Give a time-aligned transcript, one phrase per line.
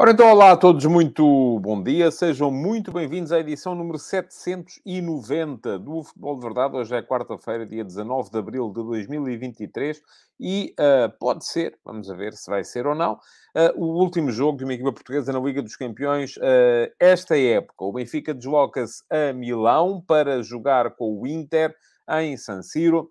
[0.00, 5.78] Ora então, olá a todos, muito bom dia, sejam muito bem-vindos à edição número 790
[5.78, 6.74] do Futebol de Verdade.
[6.74, 10.00] Hoje é quarta-feira, dia 19 de abril de 2023
[10.40, 14.56] e uh, pode ser, vamos ver se vai ser ou não, uh, o último jogo
[14.56, 17.84] de uma equipa portuguesa na Liga dos Campeões uh, esta época.
[17.84, 21.76] O Benfica desloca-se a Milão para jogar com o Inter
[22.22, 23.10] em San Siro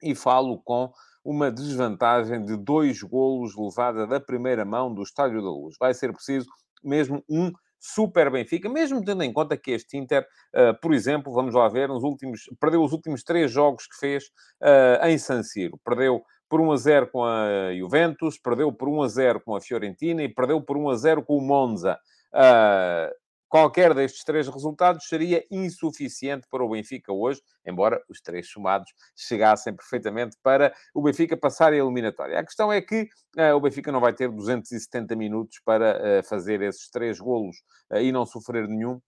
[0.00, 0.92] e falo com
[1.26, 5.74] uma desvantagem de dois golos levada da primeira mão do Estádio da Luz.
[5.78, 6.46] Vai ser preciso
[6.84, 11.52] mesmo um super Benfica, mesmo tendo em conta que este Inter, uh, por exemplo, vamos
[11.52, 14.24] lá ver, nos últimos, perdeu os últimos três jogos que fez
[14.62, 15.78] uh, em San Siro.
[15.84, 19.60] Perdeu por 1 a 0 com a Juventus, perdeu por 1 a 0 com a
[19.60, 21.98] Fiorentina e perdeu por 1 a 0 com o Monza.
[22.32, 23.12] Uh,
[23.48, 29.74] Qualquer destes três resultados seria insuficiente para o Benfica hoje, embora os três somados chegassem
[29.74, 32.38] perfeitamente para o Benfica passar a eliminatória.
[32.38, 33.08] A questão é que
[33.38, 37.56] uh, o Benfica não vai ter 270 minutos para uh, fazer esses três golos
[37.92, 39.00] uh, e não sofrer nenhum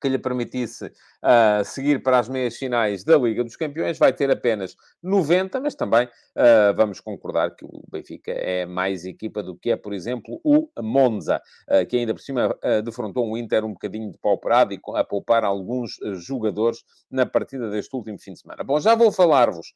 [0.00, 4.30] que lhe permitisse uh, seguir para as meias finais da Liga dos Campeões, vai ter
[4.30, 9.70] apenas 90, mas também uh, vamos concordar que o Benfica é mais equipa do que
[9.70, 14.10] é, por exemplo, o Monza, uh, que ainda por cima defrontou um Inter um bocadinho
[14.10, 18.62] de pauperado e a poupar alguns jogadores na partida deste último fim de semana.
[18.64, 19.74] Bom, já vou falar-vos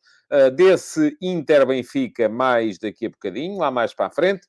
[0.55, 4.47] desse Inter-Benfica mais daqui a bocadinho, lá mais para a frente,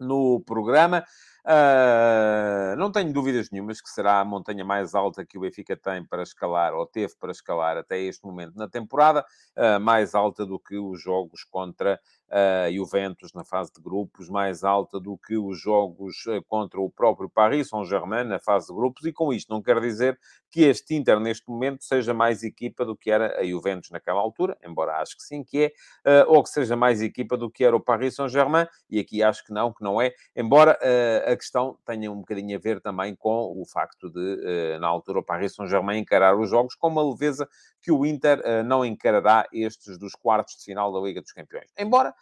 [0.00, 1.04] no programa.
[1.44, 6.04] Uh, não tenho dúvidas nenhumas que será a montanha mais alta que o Benfica tem
[6.04, 9.24] para escalar, ou teve para escalar até este momento na temporada,
[9.56, 12.00] uh, mais alta do que os jogos contra
[12.30, 16.16] uh, Juventus na fase de grupos, mais alta do que os jogos
[16.48, 20.18] contra o próprio Paris Saint-Germain na fase de grupos, e com isto não quer dizer
[20.50, 24.56] que este Inter, neste momento, seja mais equipa do que era a Juventus naquela altura,
[24.64, 25.72] embora acho que sim que
[26.04, 29.44] é, ou que seja mais equipa do que era o Paris Saint-Germain, e aqui acho
[29.44, 30.78] que não, que não é, embora
[31.26, 35.20] a questão tenha um bocadinho a ver também com o facto de, eh, na altura,
[35.20, 37.48] o Paris Saint-Germain encarar os jogos com uma leveza
[37.80, 41.70] que o Inter eh, não encarará estes dos quartos de final da Liga dos Campeões.
[41.78, 42.19] Embora Uh,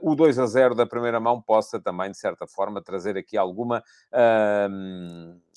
[0.00, 3.82] o 2 a 0 da primeira mão possa também, de certa forma, trazer aqui alguma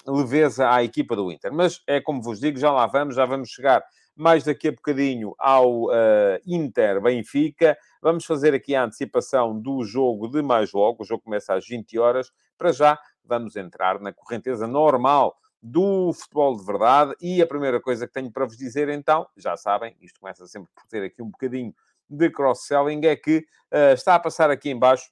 [0.07, 1.53] leveza à equipa do Inter.
[1.53, 3.83] Mas é como vos digo, já lá vamos, já vamos chegar
[4.19, 7.77] mais daqui a bocadinho ao uh, Inter-Benfica.
[8.01, 11.03] Vamos fazer aqui a antecipação do jogo de mais logo.
[11.03, 12.29] O jogo começa às 20 horas.
[12.57, 17.15] Para já, vamos entrar na correnteza normal do futebol de verdade.
[17.21, 20.69] E a primeira coisa que tenho para vos dizer, então, já sabem, isto começa sempre
[20.75, 21.73] por ter aqui um bocadinho
[22.09, 25.05] de cross-selling, é que uh, está a passar aqui embaixo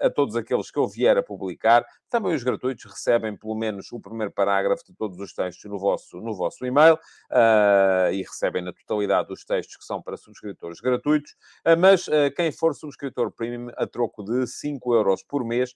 [0.00, 3.98] a todos aqueles que eu vier a publicar, também os gratuitos recebem pelo menos o
[3.98, 8.70] primeiro parágrafo de todos os textos no vosso, no vosso e-mail uh, e recebem na
[8.70, 11.32] totalidade dos textos que são para subscritores gratuitos.
[11.66, 15.74] Uh, mas uh, quem for subscritor premium, a troco de 5 euros por mês,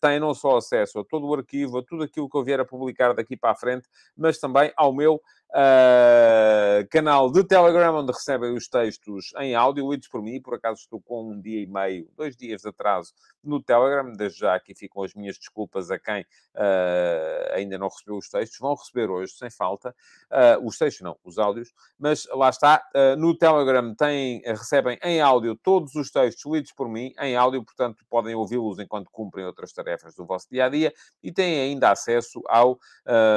[0.00, 2.64] tem não só acesso a todo o arquivo, a tudo aquilo que eu vier a
[2.64, 5.22] publicar daqui para a frente, mas também ao meu
[5.54, 10.40] Uh, canal de Telegram, onde recebem os textos em áudio, lidos por mim.
[10.40, 14.12] Por acaso estou com um dia e meio, dois dias de atraso no Telegram.
[14.12, 18.58] Desde já aqui ficam as minhas desculpas a quem uh, ainda não recebeu os textos.
[18.58, 19.94] Vão receber hoje, sem falta.
[20.30, 21.72] Uh, os textos não, os áudios.
[21.98, 22.82] Mas lá está.
[23.16, 28.04] no Telegram tem, recebem em áudio todos os textos lidos por mim, em áudio, portanto
[28.10, 30.92] podem ouvi-los enquanto cumprem outras tarefas do vosso dia a dia.
[31.22, 32.78] E têm ainda acesso ao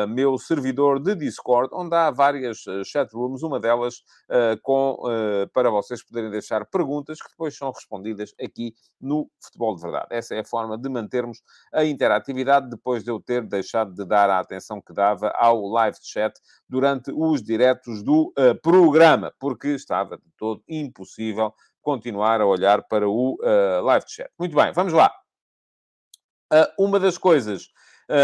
[0.09, 3.97] meu servidor de Discord, onde há várias uh, chatrooms, uma delas
[4.29, 9.75] uh, com, uh, para vocês poderem deixar perguntas que depois são respondidas aqui no Futebol
[9.75, 10.07] de Verdade.
[10.09, 11.41] Essa é a forma de mantermos
[11.73, 15.97] a interatividade depois de eu ter deixado de dar a atenção que dava ao live
[16.01, 16.33] chat
[16.67, 23.37] durante os diretos do programa, porque estava de todo impossível continuar a olhar para o
[23.83, 24.29] live chat.
[24.37, 25.11] Muito bem, vamos lá.
[26.77, 27.69] uma das coisas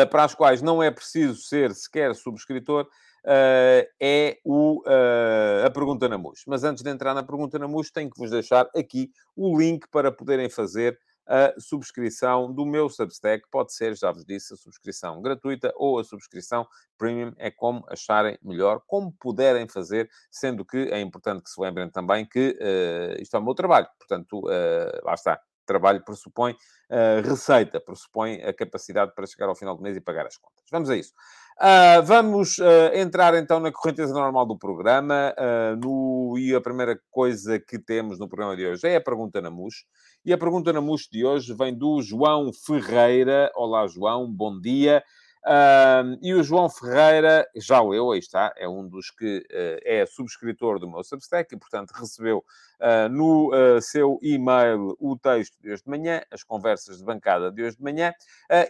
[0.09, 2.87] para as quais não é preciso ser sequer subscritor
[3.25, 6.43] uh, é o, uh, a pergunta na MUS.
[6.47, 9.87] Mas antes de entrar na pergunta na MUS, tenho que vos deixar aqui o link
[9.89, 13.45] para poderem fazer a subscrição do meu Substack.
[13.49, 16.67] Pode ser, já vos disse, a subscrição gratuita ou a subscrição
[16.97, 21.89] premium, é como acharem melhor, como puderem fazer, sendo que é importante que se lembrem
[21.89, 23.87] também que uh, isto é o meu trabalho.
[23.97, 25.41] Portanto, uh, lá está.
[25.65, 30.27] Trabalho pressupõe uh, receita, pressupõe a capacidade para chegar ao final do mês e pagar
[30.27, 30.63] as contas.
[30.71, 31.11] Vamos a isso.
[31.57, 35.33] Uh, vamos uh, entrar então na correnteza normal do programa.
[35.39, 39.41] Uh, no, e a primeira coisa que temos no programa de hoje é a pergunta
[39.41, 39.85] na MUS.
[40.25, 43.49] E a pergunta na MUS de hoje vem do João Ferreira.
[43.55, 45.01] Olá, João, bom dia.
[45.45, 49.79] Uh, e o João Ferreira, já o eu, aí está, é um dos que uh,
[49.85, 52.43] é subscritor do meu Substack e, portanto, recebeu
[52.79, 57.51] uh, no ah, seu e-mail o texto de hoje de manhã, as conversas de bancada
[57.51, 58.11] de hoje de manhã,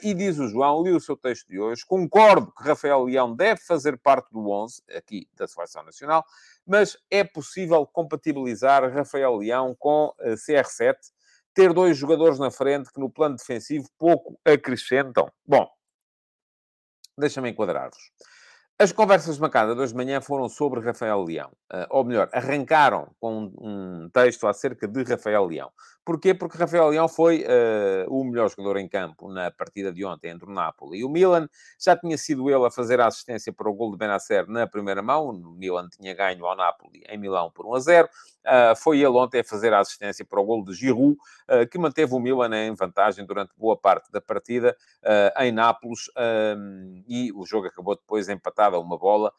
[0.03, 3.61] e diz o João, li o seu texto de hoje, concordo que Rafael Leão deve
[3.61, 6.25] fazer parte do 11, aqui da Seleção Nacional,
[6.65, 10.95] mas é possível compatibilizar Rafael Leão com CR7,
[11.53, 15.31] ter dois jogadores na frente que no plano defensivo pouco acrescentam.
[15.45, 15.69] Bom,
[17.17, 18.11] Deixa-me enquadrar-vos.
[18.77, 21.49] As conversas bancada de hoje de manhã foram sobre Rafael Leão.
[21.73, 25.71] Uh, ou melhor, arrancaram com um texto acerca de Rafael Leão.
[26.03, 26.33] Porquê?
[26.33, 30.47] Porque Rafael Leão foi uh, o melhor jogador em campo na partida de ontem entre
[30.47, 31.47] o Napoli e o Milan.
[31.79, 35.01] Já tinha sido ele a fazer a assistência para o gol de Benacer na primeira
[35.01, 35.29] mão.
[35.29, 38.07] O Milan tinha ganho ao Napoli em Milão por 1 a 0.
[38.07, 38.09] Uh,
[38.45, 41.17] ah, foi ele ontem a fazer a assistência para o gol de Giroud,
[41.49, 44.75] uh, que manteve o Milan em vantagem durante boa parte da partida
[45.39, 46.09] em Nápoles.
[47.07, 49.31] e o jogo acabou depois empatado a uma bola,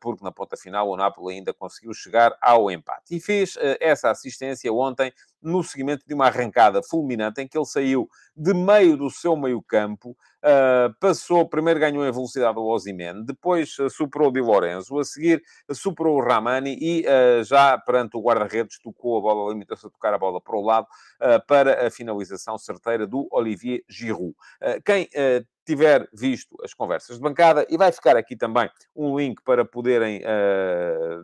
[0.00, 3.16] porque na ponta final o Napoli ainda conseguiu chegar ao empate.
[3.16, 8.08] E fez essa assistência ontem no seguimento de uma arrancada fulminante, em que ele saiu
[8.36, 14.28] de meio do seu meio-campo, uh, passou, primeiro ganhou em velocidade o Osimhen, depois superou
[14.28, 15.42] o Di Lorenzo, a seguir
[15.72, 17.04] superou o Ramani e
[17.44, 20.86] já perante o guarda-redes tocou a bola, limitou-se a tocar a bola para o lado
[21.46, 24.34] para a finalização certeira do Olivier Giroud.
[24.84, 25.08] quem
[25.68, 30.22] tiver visto as conversas de bancada, e vai ficar aqui também um link para poderem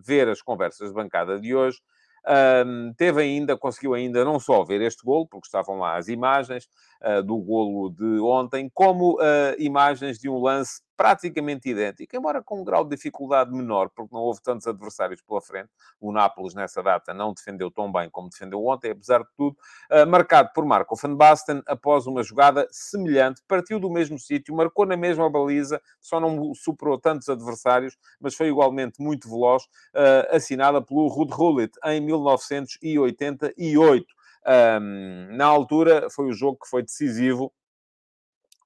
[0.04, 1.78] ver as conversas de bancada de hoje,
[2.26, 6.66] um, teve ainda, conseguiu ainda não só ver este golo, porque estavam lá as imagens
[7.02, 12.60] uh, do golo de ontem, como uh, imagens de um lance praticamente idêntico, embora com
[12.60, 15.70] um grau de dificuldade menor, porque não houve tantos adversários pela frente.
[16.00, 19.56] O Nápoles, nessa data, não defendeu tão bem como defendeu ontem, apesar de tudo,
[19.90, 24.86] uh, marcado por Marco van Basten, após uma jogada semelhante, partiu do mesmo sítio, marcou
[24.86, 30.80] na mesma baliza, só não superou tantos adversários, mas foi igualmente muito veloz, uh, assinada
[30.80, 34.06] pelo Ruud Gullit em 1988.
[34.46, 37.52] Um, na altura, foi o jogo que foi decisivo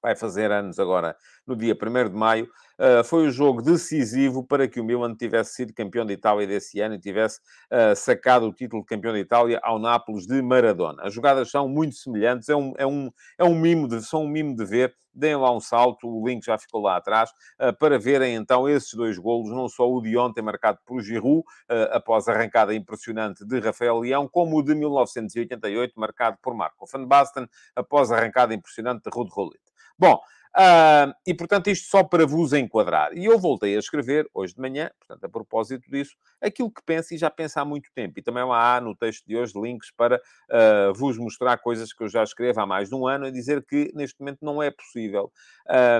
[0.01, 1.15] vai fazer anos agora
[1.49, 2.45] no dia 1 de maio,
[2.77, 6.79] uh, foi o jogo decisivo para que o Milan tivesse sido campeão de Itália desse
[6.79, 7.39] ano e tivesse
[7.71, 11.01] uh, sacado o título de campeão de Itália ao Nápoles de Maradona.
[11.03, 14.29] As jogadas são muito semelhantes, é um, é um, é um mimo de, são um
[14.29, 14.95] mimo de ver.
[15.11, 18.93] Deem lá um salto, o link já ficou lá atrás, uh, para verem então esses
[18.93, 21.43] dois golos, não só o de ontem marcado por Giroud,
[21.91, 27.05] após a arrancada impressionante de Rafael Leão, como o de 1988 marcado por Marco van
[27.05, 29.68] Basten, após a arrancada impressionante de Gullit.
[29.99, 33.11] Bom, uh, e portanto, isto só para vos enquadrar.
[33.13, 37.13] E eu voltei a escrever hoje de manhã, portanto, a propósito disso, aquilo que penso
[37.13, 38.17] e já penso há muito tempo.
[38.17, 42.07] E também há no texto de hoje links para uh, vos mostrar coisas que eu
[42.07, 45.29] já escrevo há mais de um ano e dizer que neste momento não é possível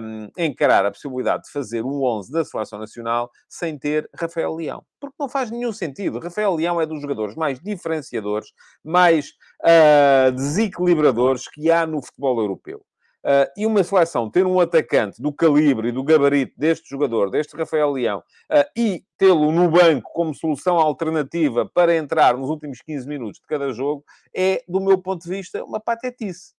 [0.01, 4.81] um, encarar a possibilidade de fazer um 11 da Seleção Nacional sem ter Rafael Leão.
[4.97, 6.19] Porque não faz nenhum sentido.
[6.19, 8.47] Rafael Leão é dos jogadores mais diferenciadores,
[8.81, 12.85] mais uh, desequilibradores que há no futebol europeu.
[13.19, 17.53] Uh, e uma seleção ter um atacante do calibre e do gabarito deste jogador, deste
[17.53, 23.05] Rafael Leão, uh, e tê-lo no banco como solução alternativa para entrar nos últimos 15
[23.09, 26.53] minutos de cada jogo, é, do meu ponto de vista, uma patetice.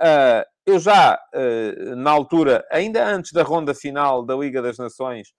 [0.00, 1.18] Uh, eu já,
[1.96, 5.32] na altura, ainda antes da ronda final da Liga das Nações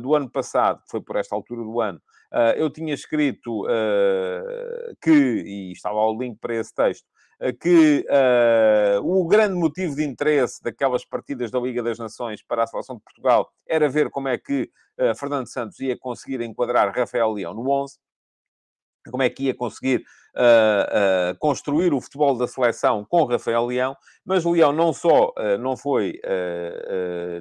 [0.00, 2.00] do ano passado, que foi por esta altura do ano,
[2.56, 3.64] eu tinha escrito
[5.00, 7.06] que, e estava o link para esse texto,
[7.50, 12.66] que uh, o grande motivo de interesse daquelas partidas da Liga das Nações para a
[12.66, 17.32] seleção de Portugal era ver como é que uh, Fernando Santos ia conseguir enquadrar Rafael
[17.32, 17.98] Leão no 11,
[19.10, 20.04] como é que ia conseguir
[20.36, 26.20] uh, construir o futebol da seleção com Rafael Leão, mas Leão não só não foi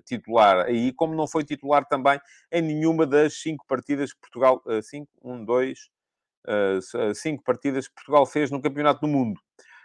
[0.03, 2.20] titular aí, como não foi titular também
[2.51, 5.91] em nenhuma das cinco partidas que Portugal, cinco, um, dois,
[7.13, 9.39] cinco partidas que Portugal fez no Campeonato do Mundo.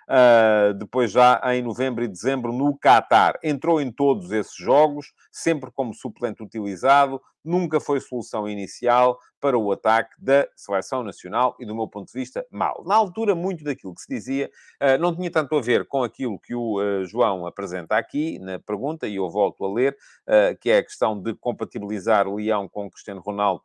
[0.09, 3.39] Uh, depois já em novembro e dezembro no Qatar.
[3.43, 9.71] Entrou em todos esses jogos, sempre como suplente utilizado, nunca foi solução inicial para o
[9.71, 12.83] ataque da seleção nacional e, do meu ponto de vista, mal.
[12.85, 14.51] Na altura, muito daquilo que se dizia
[14.83, 18.59] uh, não tinha tanto a ver com aquilo que o uh, João apresenta aqui na
[18.59, 19.97] pergunta, e eu volto a ler,
[20.27, 23.63] uh, que é a questão de compatibilizar Leão com Cristiano Ronaldo,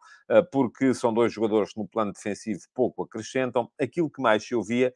[0.50, 3.69] porque são dois jogadores que no plano defensivo pouco acrescentam.
[3.77, 4.93] Aquilo que mais se ouvia,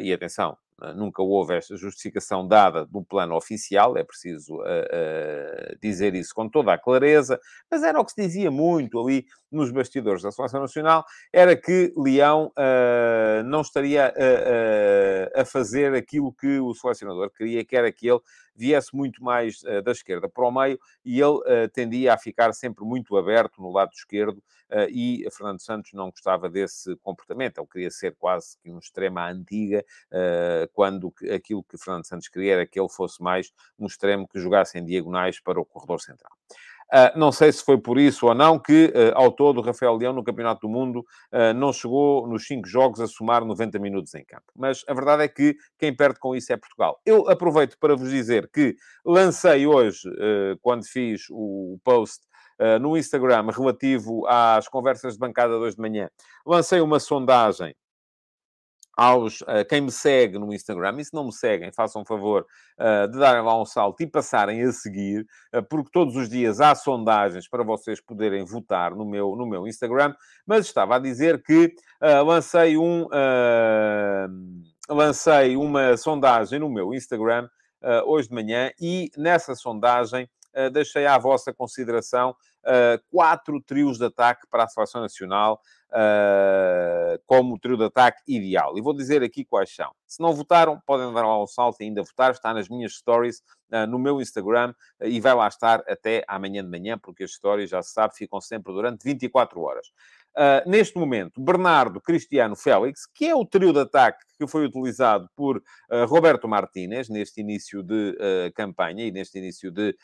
[0.00, 0.56] e atenção,
[0.94, 6.48] nunca houve esta justificação dada do plano oficial, é preciso uh, uh, dizer isso com
[6.48, 10.60] toda a clareza, mas era o que se dizia muito ali nos bastidores da Seleção
[10.60, 14.12] Nacional, era que Leão uh, não estaria
[15.34, 18.20] a fazer aquilo que o selecionador queria, que era que ele
[18.54, 22.52] viesse muito mais uh, da esquerda para o meio e ele uh, tendia a ficar
[22.52, 24.38] sempre muito aberto no lado esquerdo
[24.70, 27.58] uh, e Fernando Santos não gostava desse comportamento.
[27.58, 29.84] Ele queria ser quase que um extremo à antiga,
[30.72, 34.78] quando aquilo que Fernando Santos queria era que ele fosse mais um extremo que jogasse
[34.78, 36.30] em diagonais para o corredor central.
[36.92, 40.12] Uh, não sei se foi por isso ou não que, uh, ao todo, Rafael Leão,
[40.12, 40.98] no Campeonato do Mundo,
[41.32, 44.44] uh, não chegou nos cinco jogos a somar 90 minutos em campo.
[44.54, 47.00] Mas a verdade é que quem perde com isso é Portugal.
[47.06, 50.02] Eu aproveito para vos dizer que lancei hoje,
[50.60, 52.26] quando fiz o post
[52.80, 56.10] no Instagram relativo às conversas de bancada de hoje de manhã,
[56.46, 57.74] lancei uma sondagem
[59.02, 62.46] aos uh, quem me segue no Instagram, e se não me seguem, façam favor
[62.78, 66.60] uh, de darem lá um salto e passarem a seguir, uh, porque todos os dias
[66.60, 70.14] há sondagens para vocês poderem votar no meu, no meu Instagram,
[70.46, 71.74] mas estava a dizer que
[72.24, 73.06] lancei um
[74.88, 77.48] lancei uma sondagem no meu Instagram
[78.06, 80.28] hoje de manhã e nessa sondagem
[80.72, 82.34] deixei à vossa consideração
[83.10, 85.60] quatro trios de ataque para a Seleção Nacional
[85.92, 88.76] uh, como trio de ataque ideal.
[88.76, 89.92] E vou dizer aqui quais são.
[90.06, 92.32] Se não votaram, podem dar lá um salto e ainda votar.
[92.32, 93.42] Está nas minhas stories,
[93.72, 97.32] uh, no meu Instagram, uh, e vai lá estar até amanhã de manhã, porque as
[97.32, 99.92] stories, já se sabe, ficam sempre durante 24 horas.
[100.34, 105.28] Uh, neste momento, Bernardo, Cristiano, Félix, que é o trio de ataque que foi utilizado
[105.36, 109.94] por uh, Roberto Martínez neste início de uh, campanha e neste início de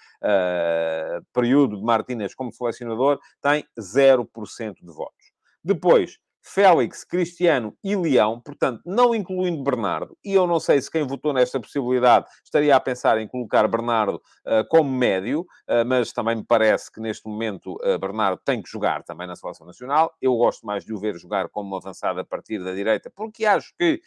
[1.33, 5.33] período de Martínez como selecionador, tem 0% de votos.
[5.65, 10.17] Depois, Félix, Cristiano e Leão, portanto, não incluindo Bernardo.
[10.25, 14.15] E eu não sei se quem votou nesta possibilidade estaria a pensar em colocar Bernardo
[14.17, 18.71] uh, como médio, uh, mas também me parece que neste momento uh, Bernardo tem que
[18.71, 20.11] jogar também na Seleção Nacional.
[20.23, 23.75] Eu gosto mais de o ver jogar como avançado a partir da direita, porque acho
[23.79, 24.01] que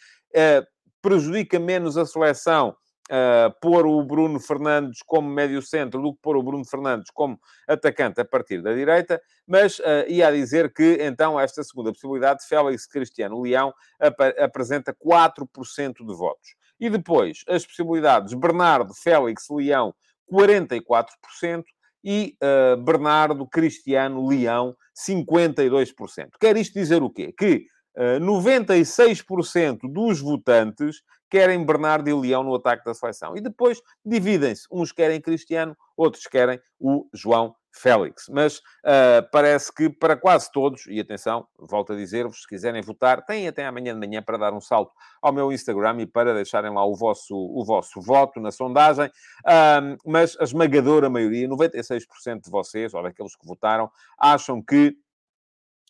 [1.02, 2.76] prejudica menos a seleção
[3.12, 7.38] uh, pôr o Bruno Fernandes como médio-centro do que pôr o Bruno Fernandes como
[7.68, 12.88] atacante a partir da direita, mas uh, ia dizer que, então, esta segunda possibilidade, Félix
[12.88, 16.56] Cristiano Leão ap apresenta 4% de votos.
[16.80, 19.94] E depois, as possibilidades Bernardo, Félix, Leão,
[20.32, 21.64] 44%,
[22.04, 26.30] e uh, Bernardo, Cristiano, Leão, 52%.
[26.40, 27.32] Quer isto dizer o quê?
[27.38, 27.66] Que
[27.96, 33.36] uh, 96% dos votantes querem Bernardo e Leão no ataque da seleção.
[33.38, 34.68] E depois dividem-se.
[34.70, 38.26] Uns querem Cristiano, outros querem o João Félix.
[38.30, 43.26] Mas uh, parece que para quase todos, e atenção, volto a dizer-vos, se quiserem votar,
[43.26, 46.74] têm até amanhã de manhã para dar um salto ao meu Instagram e para deixarem
[46.74, 49.06] lá o vosso, o vosso voto na sondagem.
[49.06, 54.98] Uh, mas a esmagadora maioria, 96% de vocês, ou daqueles que votaram, acham que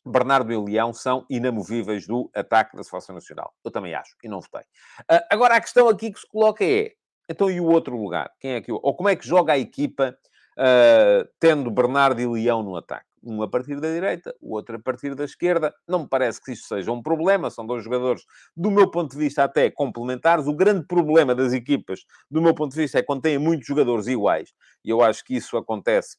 [0.05, 3.53] Bernardo e Leão são inamovíveis do ataque da Seleção Nacional.
[3.63, 4.61] Eu também acho, e não votei.
[5.01, 6.93] Uh, agora, a questão aqui que se coloca é,
[7.29, 8.31] então e o outro lugar?
[8.39, 8.71] Quem é que...
[8.71, 10.17] Ou como é que joga a equipa
[10.57, 13.05] uh, tendo Bernardo e Leão no ataque?
[13.23, 15.71] Um a partir da direita, o outro a partir da esquerda.
[15.87, 17.51] Não me parece que isto seja um problema.
[17.51, 18.25] São dois jogadores,
[18.57, 20.47] do meu ponto de vista, até complementares.
[20.47, 24.07] O grande problema das equipas, do meu ponto de vista, é quando têm muitos jogadores
[24.07, 24.51] iguais.
[24.83, 26.17] E eu acho que isso acontece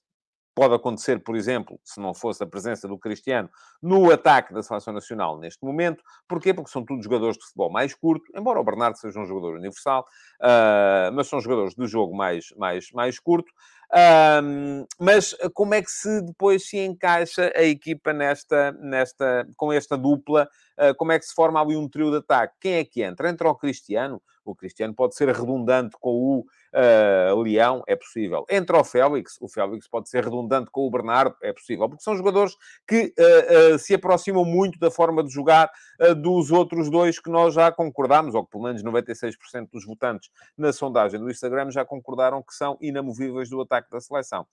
[0.54, 3.48] Pode acontecer, por exemplo, se não fosse a presença do Cristiano,
[3.82, 6.04] no ataque da Seleção Nacional neste momento.
[6.28, 6.52] Porquê?
[6.52, 10.06] Porque são todos jogadores de futebol mais curto, embora o Bernardo seja um jogador universal,
[10.40, 13.50] uh, mas são jogadores do jogo mais, mais, mais curto.
[13.92, 19.98] Uh, mas como é que se depois se encaixa a equipa nesta, nesta, com esta
[19.98, 20.48] dupla?
[20.78, 22.54] Uh, como é que se forma ali um trio de ataque?
[22.58, 23.28] Quem é que entra?
[23.28, 24.22] Entra o Cristiano.
[24.44, 28.44] O Cristiano pode ser redundante com o uh, Leão, é possível.
[28.50, 32.16] Entra o Félix, o Félix pode ser redundante com o Bernardo, é possível, porque são
[32.16, 35.70] jogadores que uh, se aproximam muito da forma de jogar
[36.16, 40.72] dos outros dois que nós já concordámos, ou que pelo menos 96% dos votantes na
[40.72, 44.46] sondagem do Instagram já concordaram que são inamovíveis do ataque da seleção.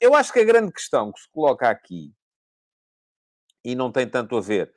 [0.00, 2.12] eu acho que a grande questão que se coloca aqui,
[3.64, 4.72] e não tem tanto a ver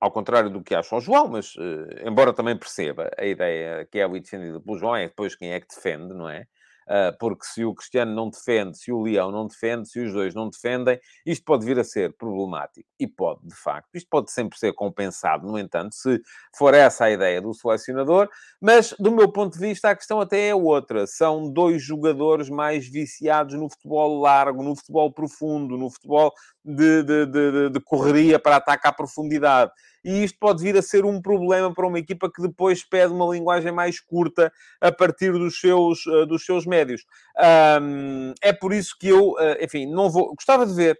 [0.00, 3.98] ao contrário do que acha o João, mas uh, embora também perceba a ideia que
[3.98, 6.46] é defendida pelo João, é depois quem é que defende, não é?
[6.88, 10.34] Uh, porque se o Cristiano não defende, se o Leão não defende, se os dois
[10.34, 12.88] não defendem, isto pode vir a ser problemático.
[12.98, 13.90] E pode, de facto.
[13.94, 16.18] Isto pode sempre ser compensado, no entanto, se
[16.56, 18.30] for essa a ideia do selecionador.
[18.58, 21.06] Mas, do meu ponto de vista, a questão até é outra.
[21.06, 26.32] São dois jogadores mais viciados no futebol largo, no futebol profundo, no futebol
[26.64, 29.70] de, de, de, de correria para ataque à profundidade
[30.08, 33.30] e isto pode vir a ser um problema para uma equipa que depois pede uma
[33.30, 34.50] linguagem mais curta
[34.80, 37.04] a partir dos seus, uh, dos seus médios.
[37.82, 40.34] Um, é por isso que eu, uh, enfim, não vou.
[40.34, 40.98] Gostava de ver.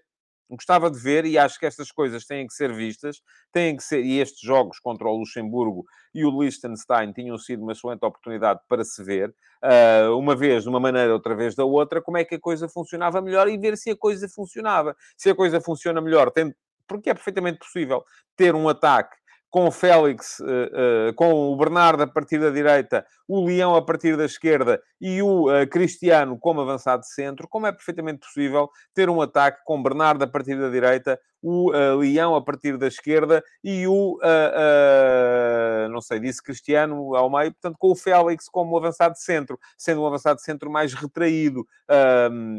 [0.51, 3.21] Gostava de ver, e acho que estas coisas têm que ser vistas,
[3.53, 5.85] têm que ser, e estes jogos contra o Luxemburgo
[6.15, 10.71] e o Liechtenstein tinham sido uma excelente oportunidade para se ver, uh, uma vez de
[10.71, 13.77] uma maneira, outra vez da outra, como é que a coisa funcionava melhor e ver
[13.77, 14.97] se a coisa funcionava.
[15.19, 16.31] Se a coisa funciona melhor,
[16.89, 18.03] porque é perfeitamente possível
[18.37, 19.17] ter um ataque
[19.51, 23.83] com o Félix, uh, uh, com o Bernardo a partir da direita, o Leão a
[23.83, 28.69] partir da esquerda e o uh, Cristiano como avançado de centro, como é perfeitamente possível
[28.95, 33.43] ter um ataque com Bernardo a partir da direita, o Leão a partir da esquerda
[33.63, 34.19] e o,
[35.91, 40.07] não sei, disse Cristiano ao meio, portanto, com o Félix como avançado centro, sendo um
[40.07, 41.67] avançado centro mais retraído.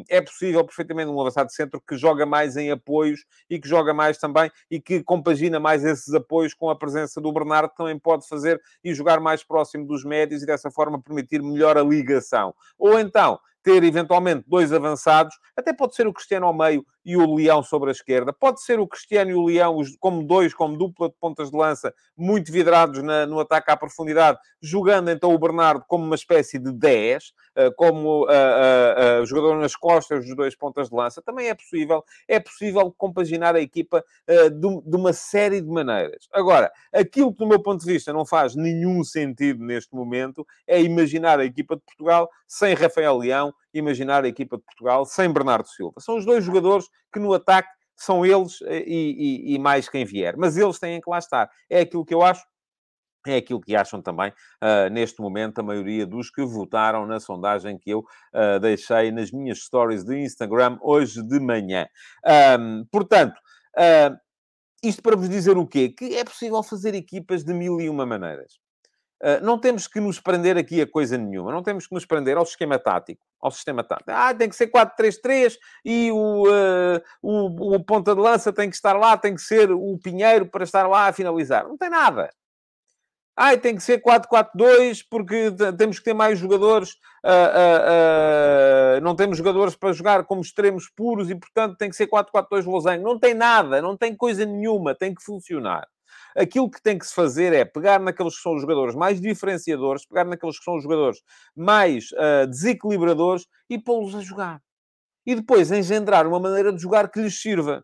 [0.07, 4.17] é possível perfeitamente um avançado centro que joga mais em apoios e que joga mais
[4.17, 8.61] também e que compagina mais esses apoios com a presença do Bernardo também pode fazer
[8.83, 12.53] e jogar mais próximo dos médios e dessa forma permitir melhor a ligação.
[12.77, 17.35] Ou então, ter eventualmente dois avançados, até pode ser o Cristiano ao meio e o
[17.35, 21.09] Leão sobre a esquerda, pode ser o Cristiano e o Leão como dois, como dupla
[21.09, 25.83] de pontas de lança, muito vidrados na, no ataque à profundidade, jogando então o Bernardo
[25.87, 30.55] como uma espécie de 10, eh, como uh, uh, uh, jogador nas costas dos dois
[30.55, 35.61] pontas de lança, também é possível, é possível compaginar a equipa de, de uma série
[35.61, 36.27] de maneiras.
[36.31, 40.81] Agora, aquilo que do meu ponto de vista não faz nenhum sentido neste momento é
[40.81, 45.67] imaginar a equipa de Portugal sem Rafael Leão, imaginar a equipa de Portugal sem Bernardo
[45.67, 45.99] Silva.
[45.99, 50.35] São os dois jogadores que no ataque são eles e, e, e mais quem vier.
[50.37, 51.49] Mas eles têm que lá estar.
[51.69, 52.43] É aquilo que eu acho
[53.27, 57.77] é aquilo que acham também, uh, neste momento, a maioria dos que votaram na sondagem
[57.77, 61.85] que eu uh, deixei nas minhas stories de Instagram hoje de manhã.
[62.57, 63.37] Um, portanto,
[63.77, 64.17] uh,
[64.81, 65.89] isto para vos dizer o quê?
[65.89, 68.59] Que é possível fazer equipas de mil e uma maneiras.
[69.21, 71.51] Uh, não temos que nos prender aqui a coisa nenhuma.
[71.51, 73.21] Não temos que nos prender ao esquema tático.
[73.41, 74.11] Ao sistema tático.
[74.11, 78.75] Ah, tem que ser 4-3-3 e o, uh, o, o ponta de lança tem que
[78.75, 81.67] estar lá, tem que ser o Pinheiro para estar lá a finalizar.
[81.67, 82.29] Não tem nada.
[83.41, 86.95] Ah, tem que ser 4-4-2 porque temos que ter mais jogadores.
[87.23, 92.07] Uh, uh, não temos jogadores para jogar como extremos puros e, portanto, tem que ser
[92.07, 93.05] 4-4-2 losango.
[93.05, 95.87] Não tem nada, não tem coisa nenhuma, tem que funcionar.
[96.35, 100.05] Aquilo que tem que se fazer é pegar naqueles que são os jogadores mais diferenciadores,
[100.05, 101.19] pegar naqueles que são os jogadores
[101.55, 102.09] mais
[102.49, 104.61] desequilibradores e pô-los a jogar.
[105.25, 107.83] E depois engendrar uma maneira de jogar que lhes sirva.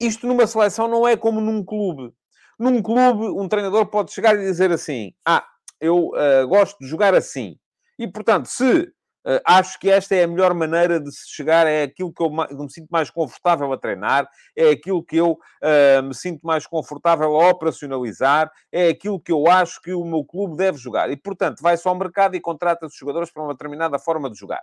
[0.00, 2.12] isto numa seleção não é como num clube
[2.58, 5.46] num clube, um treinador pode chegar e dizer assim: Ah,
[5.80, 7.58] eu uh, gosto de jogar assim.
[7.98, 8.92] E, portanto, se uh,
[9.44, 12.70] acho que esta é a melhor maneira de se chegar, é aquilo que eu me
[12.70, 17.50] sinto mais confortável a treinar, é aquilo que eu uh, me sinto mais confortável a
[17.50, 21.10] operacionalizar, é aquilo que eu acho que o meu clube deve jogar.
[21.10, 24.62] E, portanto, vai-se ao mercado e contrata os jogadores para uma determinada forma de jogar.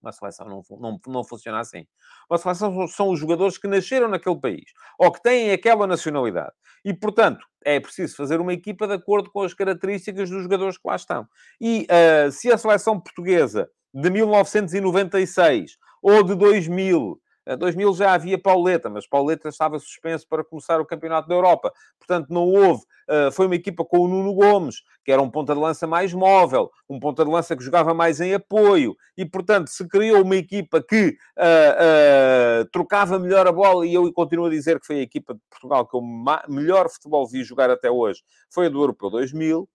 [0.00, 1.86] Uma seleção não, não, não funciona assim.
[2.30, 4.64] Uma seleção são os jogadores que nasceram naquele país
[4.98, 6.52] ou que têm aquela nacionalidade.
[6.84, 10.86] E, portanto, é preciso fazer uma equipa de acordo com as características dos jogadores que
[10.86, 11.26] lá estão.
[11.60, 17.20] E uh, se a seleção portuguesa de 1996 ou de 2000 em
[17.56, 21.72] 2000 já havia Pauleta, mas Pauleta estava suspenso para começar o Campeonato da Europa.
[21.98, 22.82] Portanto, não houve.
[23.08, 26.12] Uh, foi uma equipa com o Nuno Gomes, que era um ponta de lança mais
[26.12, 28.96] móvel, um ponta de lança que jogava mais em apoio.
[29.16, 33.86] E, portanto, se criou uma equipa que uh, uh, trocava melhor a bola.
[33.86, 36.02] E eu continuo a dizer que foi a equipa de Portugal que o
[36.48, 38.22] melhor futebol vi jogar até hoje.
[38.50, 39.68] Foi a do Europeu 2000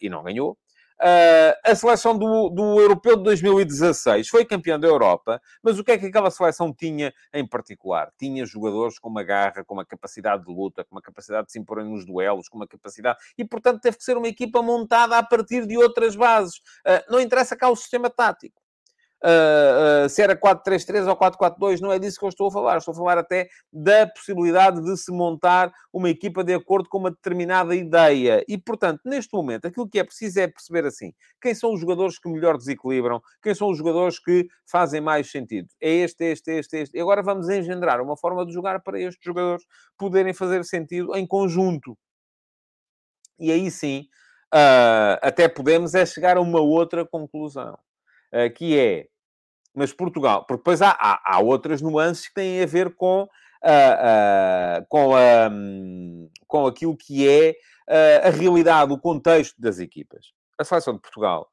[0.00, 0.58] e não ganhou.
[1.00, 5.92] Uh, a seleção do, do Europeu de 2016 foi campeã da Europa, mas o que
[5.92, 8.12] é que aquela seleção tinha em particular?
[8.18, 11.58] Tinha jogadores com uma garra, com uma capacidade de luta, com uma capacidade de se
[11.58, 13.18] imporem nos duelos, com uma capacidade...
[13.38, 16.58] E, portanto, teve que ser uma equipa montada a partir de outras bases.
[16.86, 18.60] Uh, não interessa cá o sistema tático.
[19.22, 22.78] Uh, uh, se era 4-3-3 ou 4-4-2, não é disso que eu estou a falar.
[22.78, 27.10] Estou a falar até da possibilidade de se montar uma equipa de acordo com uma
[27.10, 28.44] determinada ideia.
[28.48, 32.18] E, portanto, neste momento, aquilo que é preciso é perceber assim: quem são os jogadores
[32.18, 35.68] que melhor desequilibram, quem são os jogadores que fazem mais sentido.
[35.80, 36.96] É este, este, este, este.
[36.96, 39.64] E agora vamos engendrar uma forma de jogar para estes jogadores
[39.98, 41.96] poderem fazer sentido em conjunto.
[43.38, 44.06] E aí sim,
[44.54, 47.78] uh, até podemos é chegar a uma outra conclusão,
[48.56, 49.06] que é,
[49.74, 54.86] mas Portugal, porque depois há, há, há, outras nuances que têm a ver com, uh,
[54.88, 57.54] com, a, um, com aquilo que é
[58.24, 60.26] a realidade, o contexto das equipas.
[60.56, 61.50] A seleção de Portugal,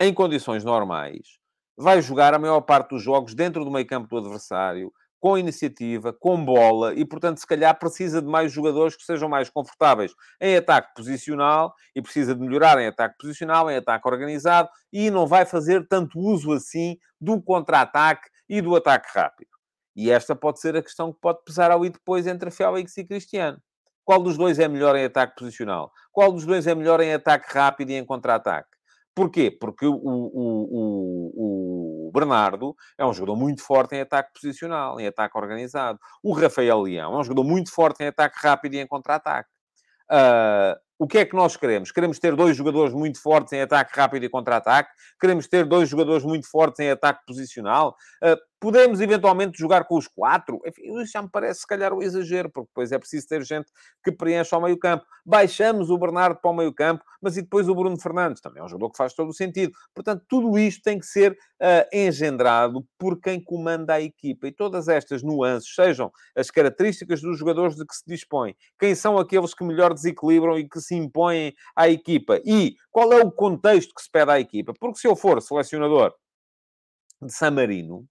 [0.00, 1.38] em condições normais,
[1.76, 6.12] vai jogar a maior parte dos jogos dentro do meio campo do adversário, com iniciativa,
[6.12, 10.56] com bola e, portanto, se calhar precisa de mais jogadores que sejam mais confortáveis em
[10.56, 15.46] ataque posicional e precisa de melhorar em ataque posicional, em ataque organizado e não vai
[15.46, 19.50] fazer tanto uso assim do contra-ataque e do ataque rápido.
[19.94, 23.04] E esta pode ser a questão que pode pesar ao e depois entre Félix e
[23.04, 23.62] Cristiano.
[24.04, 25.92] Qual dos dois é melhor em ataque posicional?
[26.10, 28.71] Qual dos dois é melhor em ataque rápido e em contra-ataque?
[29.14, 29.50] Porquê?
[29.50, 30.68] Porque o, o,
[31.34, 35.98] o, o, Bernardo é um jogador muito forte em ataque posicional, em ataque organizado.
[36.22, 39.50] O Rafael Leão é um jogador muito forte em ataque rápido e em contra-ataque.
[40.10, 41.90] Uh, o que é que nós queremos?
[41.90, 44.90] Queremos ter dois jogadores muito fortes em ataque rápido e contra-ataque?
[45.20, 47.96] Queremos ter dois jogadores muito fortes em ataque posicional?
[48.22, 50.60] Uh, podemos eventualmente jogar com os quatro?
[50.64, 53.66] Enfim, isso já me parece se calhar um exagero, porque depois é preciso ter gente
[54.04, 55.04] que preencha ao meio campo.
[55.26, 58.40] Baixamos o Bernardo para o meio campo, mas e depois o Bruno Fernandes?
[58.40, 59.72] Também é um jogador que faz todo o sentido.
[59.92, 64.46] Portanto, tudo isto tem que ser uh, engendrado por quem comanda a equipa.
[64.46, 69.18] E todas estas nuances, sejam as características dos jogadores de que se dispõe, quem são
[69.18, 72.40] aqueles que melhor desequilibram e que se impõem à equipa.
[72.44, 74.72] E qual é o contexto que se pede à equipa?
[74.78, 76.14] Porque se eu for selecionador
[77.20, 78.06] de San Marino,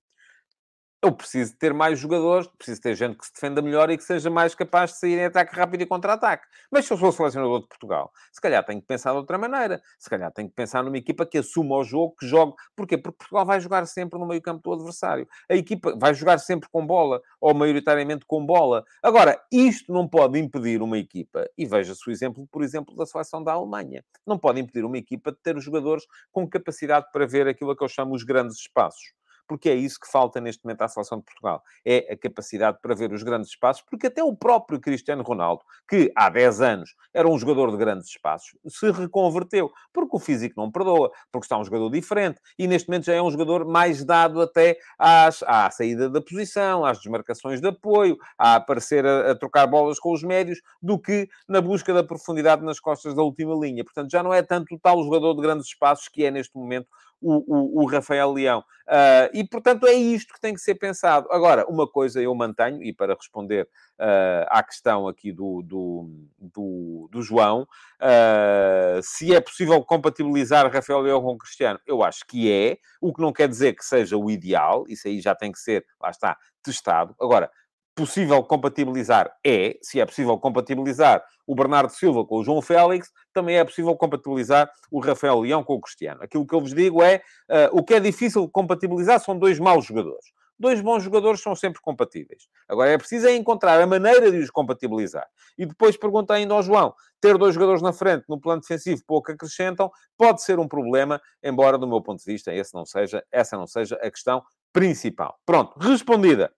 [1.04, 4.30] eu preciso ter mais jogadores, preciso ter gente que se defenda melhor e que seja
[4.30, 6.46] mais capaz de sair em ataque rápido e contra-ataque.
[6.70, 9.82] Mas se eu sou selecionador de Portugal, se calhar tenho que pensar de outra maneira.
[9.98, 12.54] Se calhar tenho que pensar numa equipa que assuma o jogo, que jogue.
[12.76, 13.00] Porquê?
[13.00, 15.28] Porque Portugal vai jogar sempre no meio campo do adversário.
[15.50, 18.86] A equipa vai jogar sempre com bola, ou maioritariamente com bola.
[19.02, 23.44] Agora, isto não pode impedir uma equipa, e veja-se o exemplo, por exemplo, da seleção
[23.44, 24.04] da Alemanha.
[24.26, 27.84] Não pode impedir uma equipa de ter os jogadores com capacidade para ver aquilo que
[27.84, 29.14] eu chamo os grandes espaços
[29.52, 31.62] porque é isso que falta neste momento à seleção de Portugal.
[31.84, 36.10] É a capacidade para ver os grandes espaços, porque até o próprio Cristiano Ronaldo, que
[36.16, 40.72] há 10 anos era um jogador de grandes espaços, se reconverteu, porque o físico não
[40.72, 44.42] perdoa, porque está um jogador diferente, e neste momento já é um jogador mais dado
[44.42, 49.68] até às, à saída da posição, às desmarcações de apoio, a aparecer a, a trocar
[49.68, 53.84] bolas com os médios, do que na busca da profundidade nas costas da última linha.
[53.84, 56.88] Portanto, já não é tanto o tal jogador de grandes espaços que é neste momento
[57.22, 58.60] o, o, o Rafael Leão.
[58.88, 61.28] Uh, e, portanto, é isto que tem que ser pensado.
[61.32, 63.64] Agora, uma coisa eu mantenho, e para responder
[64.00, 71.00] uh, à questão aqui do, do, do, do João, uh, se é possível compatibilizar Rafael
[71.00, 74.30] Leão com Cristiano, eu acho que é, o que não quer dizer que seja o
[74.30, 77.16] ideal, isso aí já tem que ser, lá está, testado.
[77.20, 77.50] Agora,
[77.96, 83.58] possível compatibilizar é, se é possível compatibilizar o Bernardo Silva com o João Félix, também
[83.58, 86.24] é possível compatibilizar o Rafael Leão com o Cristiano.
[86.24, 89.86] Aquilo que eu vos digo é, uh, o que é difícil compatibilizar são dois maus
[89.86, 90.26] jogadores.
[90.58, 92.44] Dois bons jogadores são sempre compatíveis.
[92.70, 95.26] Agora é preciso é encontrar a maneira de os compatibilizar.
[95.58, 99.32] E depois pergunta ainda ao João: ter dois jogadores na frente no plano defensivo pouco
[99.32, 103.58] acrescentam, pode ser um problema, embora, do meu ponto de vista, esse não seja, essa
[103.58, 105.36] não seja a questão principal.
[105.48, 106.54] Pronto, respondida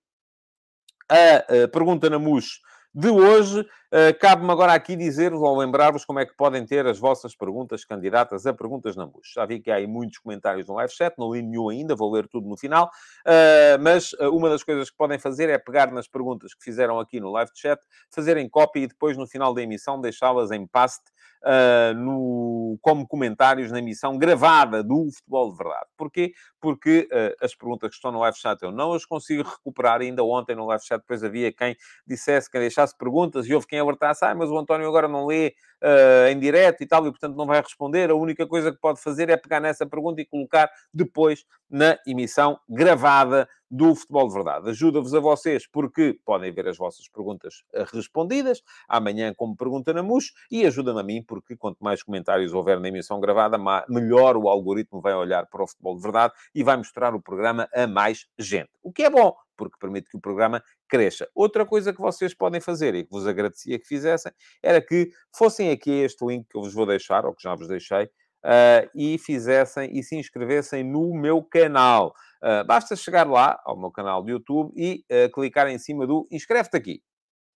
[1.10, 2.60] a, pergunta na MUS
[2.94, 3.62] de hoje.
[3.62, 7.86] Uh, Cabe-me agora aqui dizer-vos ou lembrar-vos como é que podem ter as vossas perguntas
[7.86, 9.32] candidatas a perguntas na MUS.
[9.36, 12.12] Já vi que há aí muitos comentários no live chat, não li nenhum ainda, vou
[12.12, 12.90] ler tudo no final.
[13.26, 17.00] Uh, mas uh, uma das coisas que podem fazer é pegar nas perguntas que fizeram
[17.00, 21.12] aqui no live chat, fazerem cópia e depois no final da emissão deixá-las em paste
[21.44, 25.88] uh, no, como comentários na emissão gravada do Futebol de Verdade.
[25.98, 26.34] Porquê?
[26.60, 30.02] Porque uh, as perguntas que estão no live chat eu não as consigo recuperar.
[30.02, 31.76] Ainda ontem no live chat depois havia quem
[32.08, 35.54] dissesse, quem deixasse perguntas e houve quem abertasse, ah, mas o António agora não lê
[35.84, 38.10] uh, em direto e tal, e portanto não vai responder.
[38.10, 42.58] A única coisa que pode fazer é pegar nessa pergunta e colocar depois na emissão
[42.70, 44.70] gravada do Futebol de Verdade.
[44.70, 50.04] Ajuda-vos a vocês, porque podem ver as vossas perguntas eh, respondidas, amanhã como pergunta na
[50.04, 53.58] MUS, e ajuda-me a mim, porque quanto mais comentários houver na emissão gravada,
[53.90, 57.68] melhor o algoritmo vai olhar para o Futebol de Verdade e vai mostrar o programa
[57.74, 58.70] a mais gente.
[58.84, 61.28] O que é bom, porque permite que o programa cresça.
[61.34, 65.72] Outra coisa que vocês podem fazer, e que vos agradecia que fizessem, era que fossem
[65.72, 68.88] aqui a este link que eu vos vou deixar, ou que já vos deixei, uh,
[68.94, 72.14] e fizessem e se inscrevessem no meu canal.
[72.44, 76.28] Uh, basta chegar lá, ao meu canal do YouTube, e uh, clicar em cima do
[76.30, 77.02] inscreve-te aqui.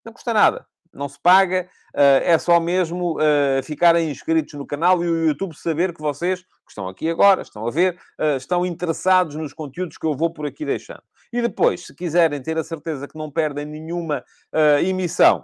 [0.03, 0.65] Não custa nada.
[0.91, 3.17] Não se paga, é só mesmo
[3.61, 7.67] ficarem inscritos no canal e o YouTube saber que vocês, que estão aqui agora, estão
[7.67, 7.99] a ver,
[8.37, 11.03] estão interessados nos conteúdos que eu vou por aqui deixando.
[11.31, 14.23] E depois, se quiserem ter a certeza que não perdem nenhuma
[14.81, 15.43] emissão,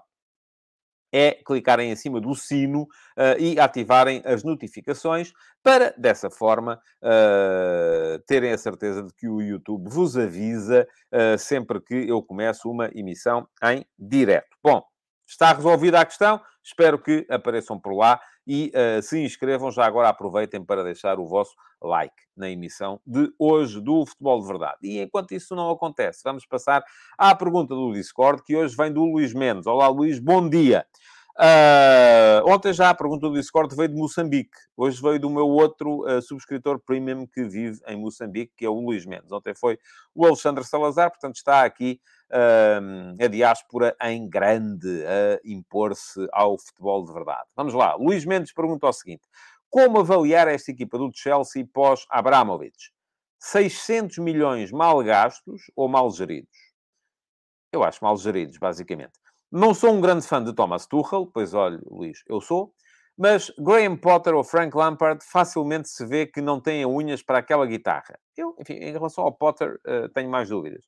[1.14, 8.20] é clicarem em cima do sino uh, e ativarem as notificações para, dessa forma, uh,
[8.26, 12.90] terem a certeza de que o YouTube vos avisa uh, sempre que eu começo uma
[12.96, 14.58] emissão em direto.
[14.64, 14.84] Bom,
[15.28, 16.42] está resolvida a questão.
[16.64, 19.72] Espero que apareçam por lá e uh, se inscrevam.
[19.72, 24.48] Já agora aproveitem para deixar o vosso like na emissão de hoje do Futebol de
[24.48, 24.78] Verdade.
[24.84, 26.84] E enquanto isso não acontece, vamos passar
[27.18, 29.68] à pergunta do Discord, que hoje vem do Luís Mendes.
[29.68, 30.86] Olá, Luís, bom dia.
[31.36, 34.56] Uh, ontem já a pergunta do Discord veio de Moçambique.
[34.78, 38.80] Hoje veio do meu outro uh, subscritor premium que vive em Moçambique, que é o
[38.80, 39.32] Luís Mendes.
[39.32, 39.80] Ontem foi
[40.14, 42.00] o Alexandre Salazar, portanto está aqui
[43.22, 47.48] a diáspora em grande a impor-se ao futebol de verdade.
[47.56, 47.96] Vamos lá.
[47.96, 49.24] Luís Mendes pergunta o seguinte.
[49.70, 52.92] Como avaliar esta equipa do Chelsea pós-Abramovich?
[53.40, 56.56] 600 milhões mal gastos ou mal geridos?
[57.72, 59.14] Eu acho mal geridos, basicamente.
[59.52, 62.74] Não sou um grande fã de Thomas Tuchel, pois olha, Luís, eu sou.
[63.18, 67.66] Mas Graham Potter ou Frank Lampard facilmente se vê que não têm unhas para aquela
[67.66, 68.20] guitarra.
[68.36, 70.84] Eu, enfim, em relação ao Potter, uh, tenho mais dúvidas.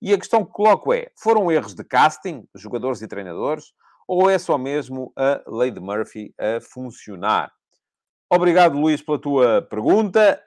[0.00, 3.72] E a questão que coloco é: foram erros de casting, jogadores e treinadores,
[4.06, 7.52] ou é só mesmo a lei de Murphy a funcionar?
[8.30, 10.42] Obrigado, Luís, pela tua pergunta.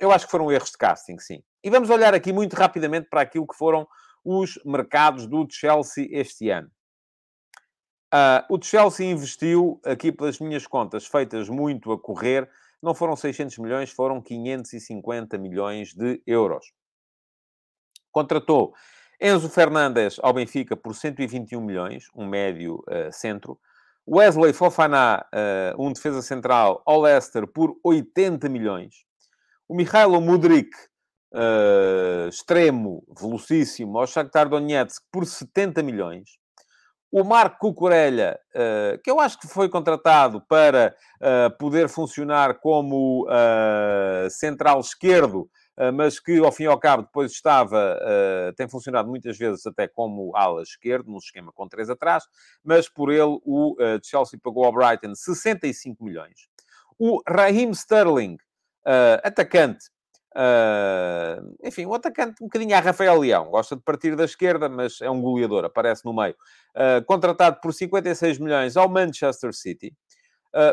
[0.00, 1.42] Eu acho que foram erros de casting, sim.
[1.62, 3.86] E vamos olhar aqui muito rapidamente para aquilo que foram
[4.24, 6.70] os mercados do Chelsea este ano.
[8.14, 12.48] Uh, o Chelsea investiu, aqui pelas minhas contas, feitas muito a correr,
[12.80, 16.66] não foram 600 milhões, foram 550 milhões de euros.
[18.16, 18.72] Contratou
[19.20, 23.58] Enzo Fernandes ao Benfica por 121 milhões, um médio uh, centro.
[24.08, 29.04] Wesley Fofana, uh, um defesa central, ao Leicester por 80 milhões.
[29.68, 30.70] O Mihailo Mudrik,
[31.34, 36.38] uh, extremo, velocíssimo, ao Shakhtar Donetsk por 70 milhões.
[37.12, 38.38] O Marco Cucurella,
[39.02, 40.94] que eu acho que foi contratado para
[41.58, 43.26] poder funcionar como
[44.28, 45.48] central esquerdo,
[45.94, 47.98] mas que ao fim e ao cabo depois estava,
[48.56, 52.24] tem funcionado muitas vezes até como ala esquerdo, num esquema com três atrás,
[52.64, 56.48] mas por ele o Chelsea pagou ao Brighton 65 milhões.
[56.98, 58.36] O Raheem Sterling,
[59.22, 59.90] atacante,
[60.36, 63.46] Uh, enfim, um atacante um bocadinho a Rafael Leão.
[63.46, 66.34] Gosta de partir da esquerda, mas é um goleador, aparece no meio.
[66.76, 69.94] Uh, contratado por 56 milhões ao Manchester City.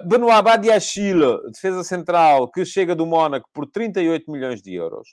[0.06, 5.10] Benoit Badiachile, defesa central, que chega do Mónaco por 38 milhões de euros.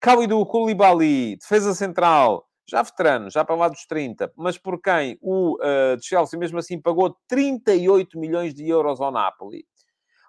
[0.00, 5.56] Kalidou Koulibaly, defesa central, já veterano, já para lá dos 30, mas por quem o
[5.56, 9.64] uh, Chelsea mesmo assim pagou 38 milhões de euros ao Napoli.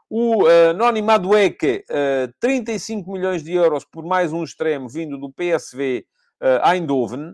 [0.09, 5.31] O uh, Noni Madueke, uh, 35 milhões de euros por mais um extremo vindo do
[5.31, 6.05] PSV
[6.41, 7.33] uh, Eindhoven.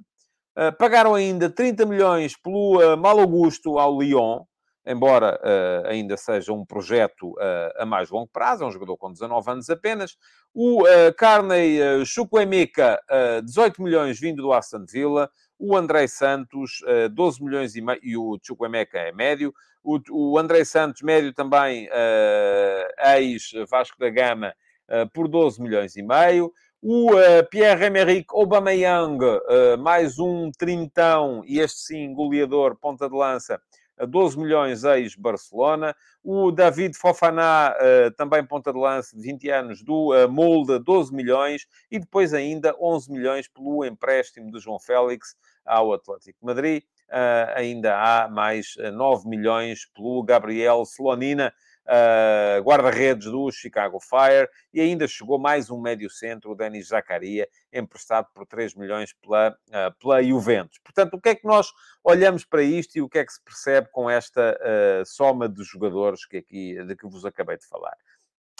[0.57, 4.43] Uh, pagaram ainda 30 milhões pelo uh, Mal Augusto ao Lyon,
[4.85, 7.35] embora uh, ainda seja um projeto
[7.77, 10.17] a mais longo prazo, é um jogador com 19 anos apenas.
[10.53, 12.99] O uh, Carney uh, Chukwemeka,
[13.43, 15.29] 18 milhões vindo do Aston Villa.
[15.57, 16.81] O André Santos,
[17.13, 19.53] 12 milhões e meio, e o Chukwemeka é médio.
[19.81, 24.53] O, o André Santos, médio também, uh, ex-Vasco da Gama,
[24.89, 26.51] uh, por 12 milhões e meio.
[26.81, 33.59] O uh, Pierre-Emerick Aubameyang, uh, mais um trintão, e este sim, goleador, ponta de lança,
[33.97, 35.95] 12 milhões ex-Barcelona.
[36.23, 37.75] O David Fofana,
[38.17, 41.67] também ponta de lança, de 20 anos, do Molde, 12 milhões.
[41.89, 46.83] E depois ainda 11 milhões pelo empréstimo de João Félix ao Atlético Madrid.
[47.07, 51.53] Uh, ainda há mais 9 milhões pelo Gabriel Slonina,
[51.85, 58.27] uh, guarda-redes do Chicago Fire, e ainda chegou mais um médio-centro, o Denis Zacaria, emprestado
[58.33, 60.79] por 3 milhões pela, uh, pela Juventus.
[60.83, 61.71] Portanto, o que é que nós
[62.03, 64.57] olhamos para isto e o que é que se percebe com esta
[65.05, 67.95] soma de jogadores que aqui, de que vos acabei de falar?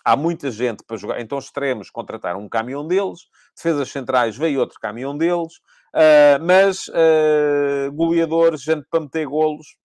[0.06, 1.20] há muita gente para jogar.
[1.20, 3.22] Então, extremos contrataram um caminhão deles,
[3.56, 5.56] defesas centrais veio outro caminhão deles,
[5.96, 9.76] uh, mas uh, goleadores, gente para meter golos,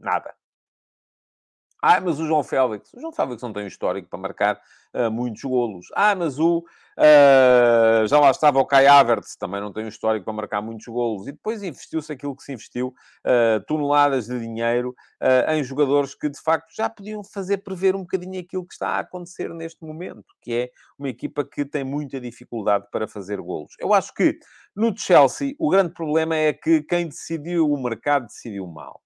[0.00, 0.34] nada.
[1.86, 2.94] Ah, mas o João Félix.
[2.94, 4.58] O João Félix não tem um histórico para marcar
[4.94, 5.88] uh, muitos golos.
[5.94, 6.64] Ah, mas o...
[6.96, 10.86] Uh, já lá estava o Kai Havertz, também não tem um histórico para marcar muitos
[10.86, 11.26] golos.
[11.28, 12.94] E depois investiu-se aquilo que se investiu,
[13.26, 14.94] uh, toneladas de dinheiro,
[15.48, 19.00] em jogadores que, de facto, já podiam fazer prever um bocadinho aquilo que está a
[19.00, 23.74] acontecer neste momento, que é uma equipa que tem muita dificuldade para fazer golos.
[23.78, 24.38] Eu acho que,
[24.74, 29.03] no Chelsea, o grande problema é que quem decidiu o mercado decidiu mal.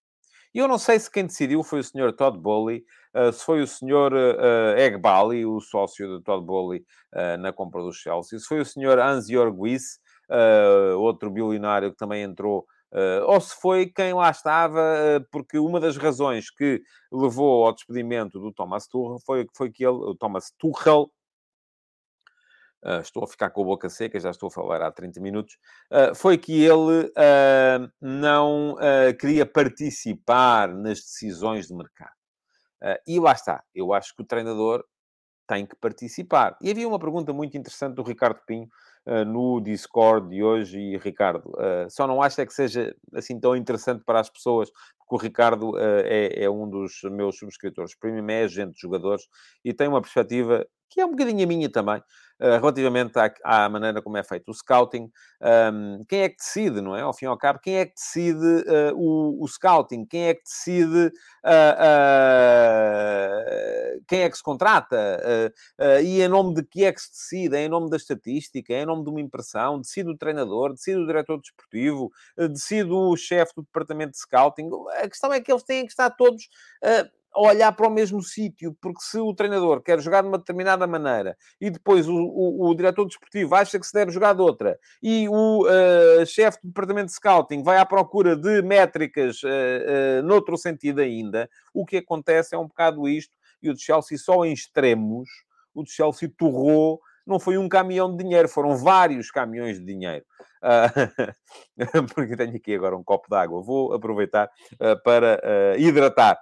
[0.54, 2.12] E eu não sei se quem decidiu foi o Sr.
[2.16, 2.84] Todd Bowley,
[3.14, 4.12] uh, se foi o Sr.
[4.12, 6.84] Uh, Egbali, o sócio de Todd Bowley
[7.14, 9.00] uh, na compra do Chelsea, se foi o.
[9.00, 10.00] Hans Jörg Wyss,
[10.98, 15.78] outro bilionário que também entrou Uh, ou se foi quem lá estava, uh, porque uma
[15.78, 16.80] das razões que
[17.12, 21.11] levou ao despedimento do Thomas Tuchel foi, foi que ele, o Thomas Tuchel,
[22.84, 25.58] Uh, estou a ficar com a boca seca, já estou a falar há 30 minutos,
[25.90, 28.76] uh, foi que ele uh, não
[29.18, 32.12] queria participar nas decisões de mercado.
[33.06, 34.84] e lá está, eu acho que o treinador
[35.48, 36.56] tem que participar.
[36.62, 38.68] E havia uma pergunta muito interessante do Ricardo Pinho
[39.26, 41.50] no Discord de hoje, e Ricardo,
[41.88, 44.70] só não acha que seja assim tão interessante para as pessoas,
[45.09, 49.27] porque o Ricardo é, é, um dos meus subscritores premium, é agente de jogadores
[49.64, 53.68] e tem uma perspectiva que é um bocadinho a minha também, uh, relativamente à, à,
[53.68, 55.11] maneira como é feito o scouting.
[55.40, 57.03] Um, quem é que decide, não é?
[57.03, 60.07] Ao fim e ao cabo, quem é que decide uh, o, o, scouting?
[60.07, 61.12] Quem é que decide
[61.44, 61.68] uh,
[64.09, 65.18] quem é que se contrata?
[66.03, 67.57] e em nome de que é que se decide?
[67.57, 68.73] É em nome da estatística?
[68.73, 69.81] É em nome de uma impressão?
[69.81, 70.73] Decide o treinador?
[70.73, 72.11] Decide o diretor desportivo?
[72.37, 74.71] decide o chefe do departamento de scouting?
[74.98, 76.48] A questão é que eles têm que estar todos
[77.34, 80.87] a olhar para o mesmo sítio, porque se o treinador quer jogar de uma determinada
[80.87, 84.78] maneira e depois o, o, o diretor desportivo acha que se deve jogar de outra
[85.02, 90.22] e o uh, chefe do departamento de scouting vai à procura de métricas uh, uh,
[90.22, 94.44] noutro sentido ainda, o que acontece é um bocado isto, e o de Chelsea só
[94.44, 95.28] em extremos,
[95.74, 100.24] o de Chelsea torrou não foi um caminhão de dinheiro, foram vários caminhões de dinheiro.
[100.62, 101.76] Uh,
[102.14, 103.62] porque tenho aqui agora um copo d'água.
[103.62, 106.38] Vou aproveitar uh, para uh, hidratar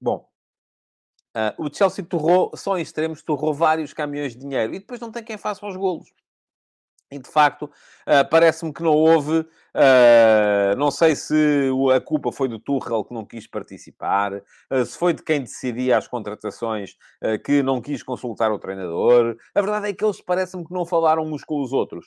[0.00, 0.28] Bom,
[1.56, 5.24] o Chelsea torrou, só em extremos, torrou vários caminhões de dinheiro e depois não tem
[5.24, 6.12] quem faça os golos.
[7.14, 9.46] E de facto, uh, parece-me que não houve.
[9.76, 14.40] Uh, não sei se a culpa foi do Tuchel que não quis participar,
[14.86, 16.96] se foi de quem decidia as contratações
[17.44, 19.36] que não quis consultar o treinador.
[19.52, 22.06] A verdade é que eles parecem-me que não falaram uns com os outros.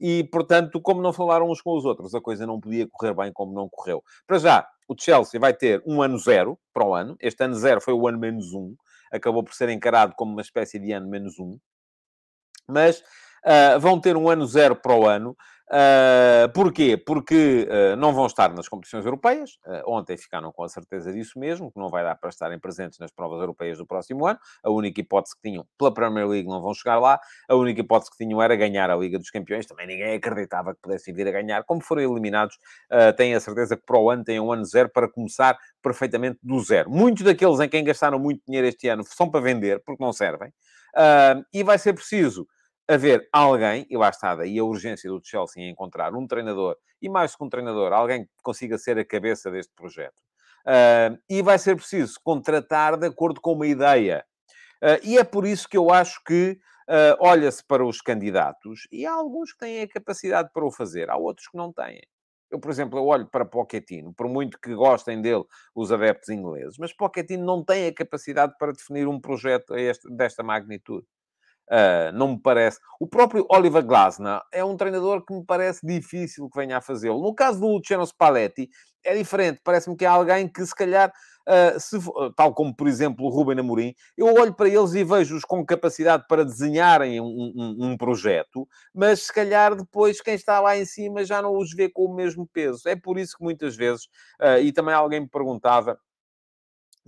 [0.00, 3.32] e, portanto, como não falaram uns com os outros, a coisa não podia correr bem
[3.32, 4.04] como não correu.
[4.24, 7.16] Para já, o Chelsea vai ter um ano zero para o ano.
[7.20, 8.74] Este ano zero foi o ano menos um.
[9.12, 11.58] Acabou por ser encarado como uma espécie de ano menos um.
[12.66, 13.02] Mas
[13.44, 15.36] uh, vão ter um ano zero para o ano.
[15.68, 16.96] Uh, porquê?
[16.96, 19.58] Porque uh, não vão estar nas competições europeias.
[19.66, 22.98] Uh, ontem ficaram com a certeza disso mesmo, que não vai dar para estarem presentes
[22.98, 24.38] nas provas europeias do próximo ano.
[24.64, 27.20] A única hipótese que tinham pela Premier League não vão chegar lá.
[27.48, 29.66] A única hipótese que tinham era ganhar a Liga dos Campeões.
[29.66, 31.62] Também ninguém acreditava que pudessem vir a ganhar.
[31.64, 32.56] Como foram eliminados,
[32.90, 36.38] uh, têm a certeza que para o ano têm um ano zero para começar perfeitamente
[36.42, 36.90] do zero.
[36.90, 40.50] Muitos daqueles em quem gastaram muito dinheiro este ano são para vender, porque não servem.
[41.52, 42.46] e vai ser preciso
[42.88, 47.08] haver alguém, e lá está daí a urgência do Chelsea em encontrar um treinador, e
[47.08, 50.16] mais que um treinador, alguém que consiga ser a cabeça deste projeto.
[50.66, 54.24] Uh, e vai ser preciso contratar de acordo com uma ideia.
[54.82, 59.04] Uh, e é por isso que eu acho que uh, olha-se para os candidatos, e
[59.04, 62.00] há alguns que têm a capacidade para o fazer, há outros que não têm.
[62.50, 66.78] Eu, por exemplo, eu olho para Pochettino, por muito que gostem dele os adeptos ingleses,
[66.78, 69.74] mas Pochettino não tem a capacidade para definir um projeto
[70.16, 71.06] desta magnitude.
[71.70, 72.78] Uh, não me parece.
[72.98, 77.20] O próprio Oliver Glasner é um treinador que me parece difícil que venha a fazê-lo.
[77.20, 78.70] No caso do Luciano Spalletti,
[79.04, 79.60] é diferente.
[79.62, 81.12] Parece-me que é alguém que, se calhar,
[81.48, 81.98] uh, se,
[82.36, 86.24] tal como, por exemplo, o Ruben Amorim, eu olho para eles e vejo-os com capacidade
[86.28, 91.24] para desenharem um, um, um, projeto, mas se calhar depois quem está lá em cima
[91.24, 92.88] já não os vê com o mesmo peso.
[92.88, 94.04] É por isso que muitas vezes,
[94.40, 95.98] uh, e também alguém me perguntava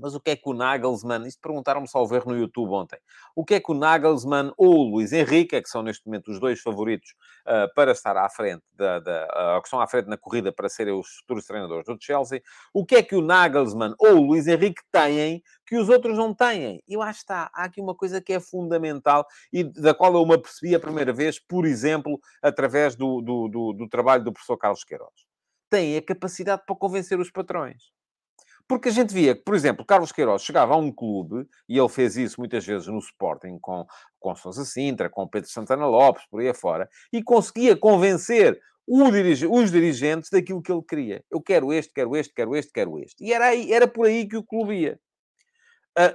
[0.00, 2.98] mas o que é que o Nagelsmann, isto perguntaram-me só ver no YouTube ontem,
[3.34, 6.40] o que é que o Nagelsmann ou o Luís Henrique, que são neste momento os
[6.40, 7.10] dois favoritos
[7.46, 10.68] uh, para estar à frente, da, da, uh, que estão à frente na corrida para
[10.68, 14.46] serem os futuros treinadores do Chelsea, o que é que o Nagelsmann ou o Luís
[14.46, 16.82] Henrique têm que os outros não têm?
[16.88, 20.34] E lá está, há aqui uma coisa que é fundamental e da qual eu me
[20.34, 24.84] apercebi a primeira vez, por exemplo, através do, do, do, do trabalho do professor Carlos
[24.84, 25.26] Queiroz.
[25.68, 27.92] Têm a capacidade para convencer os patrões.
[28.70, 31.88] Porque a gente via que, por exemplo, Carlos Queiroz chegava a um clube, e ele
[31.88, 33.84] fez isso muitas vezes no Sporting, com,
[34.20, 38.60] com Sousa Sintra, com Pedro Santana Lopes, por aí afora, e conseguia convencer
[39.10, 41.24] dirige, os dirigentes daquilo que ele queria.
[41.28, 43.24] Eu quero este, quero este, quero este, quero este.
[43.24, 45.00] E era, aí, era por aí que o clube ia.
[45.98, 46.14] Uh,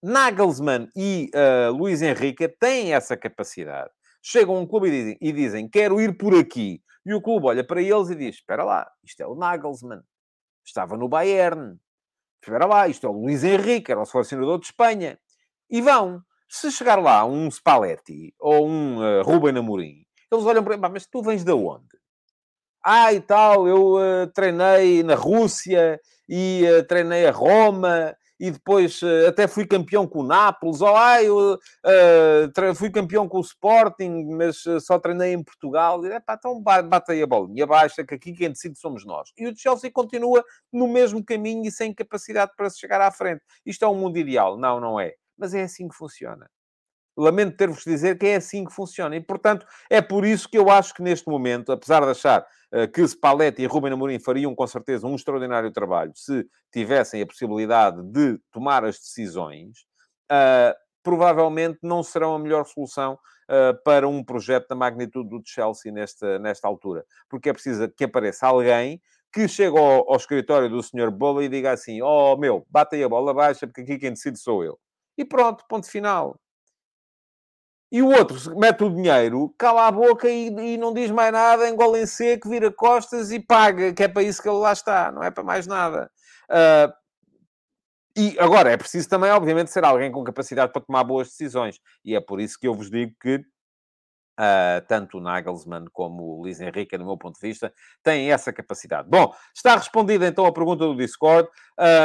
[0.00, 3.90] Nagelsmann e uh, Luís Henrique têm essa capacidade.
[4.22, 6.80] Chegam a um clube e dizem, e dizem, quero ir por aqui.
[7.04, 10.02] E o clube olha para eles e diz, espera lá, isto é o Nagelsmann.
[10.64, 11.76] Estava no Bayern.
[12.42, 15.18] Espera lá, isto é o Luís Henrique, era o selecionador de Espanha.
[15.70, 16.22] E vão.
[16.48, 21.06] Se chegar lá um Spalletti ou um uh, Ruben Amorim, eles olham para ele, mas
[21.06, 21.98] tu vens de onde?
[22.82, 29.02] Ah, e tal, eu uh, treinei na Rússia e uh, treinei a Roma e depois
[29.02, 30.80] uh, até fui campeão com o Nápoles.
[30.80, 31.58] Ou, ah, eu
[32.74, 36.04] fui campeão com o Sporting, mas só treinei em Portugal.
[36.04, 39.30] E, epá, então bate aí a bolinha baixa, que aqui quem decide somos nós.
[39.36, 43.42] E o Chelsea continua no mesmo caminho e sem capacidade para se chegar à frente.
[43.64, 44.56] Isto é um mundo ideal?
[44.56, 45.14] Não, não é.
[45.36, 46.48] Mas é assim que funciona.
[47.18, 49.16] Lamento ter-vos de dizer que é assim que funciona.
[49.16, 52.86] E, portanto, é por isso que eu acho que neste momento, apesar de achar uh,
[52.92, 58.00] que Spalletti e Ruben Amorim fariam com certeza um extraordinário trabalho se tivessem a possibilidade
[58.04, 59.80] de tomar as decisões,
[60.30, 65.90] uh, provavelmente não serão a melhor solução uh, para um projeto da magnitude do Chelsea
[65.90, 67.04] nesta, nesta altura.
[67.28, 69.00] Porque é preciso que apareça alguém
[69.32, 71.10] que chegue ao, ao escritório do Sr.
[71.10, 74.38] Bola e diga assim: Oh, meu, bate aí a bola baixa, porque aqui quem decide
[74.38, 74.78] sou eu.
[75.16, 76.38] E pronto, ponto final.
[77.90, 81.68] E o outro mete o dinheiro, cala a boca e, e, não diz mais nada,
[81.68, 85.10] engole em seco, vira costas e paga, que é para isso que ele lá está,
[85.10, 86.10] não é para mais nada.
[86.50, 86.92] Uh,
[88.14, 91.78] e agora, é preciso também, obviamente, ser alguém com capacidade para tomar boas decisões.
[92.04, 93.40] E é por isso que eu vos digo que
[94.38, 97.72] uh, tanto o Nagelsmann como o Luís Henrique, no meu ponto de vista,
[98.02, 99.08] têm essa capacidade.
[99.10, 101.48] Bom, está respondida então a pergunta do Discord.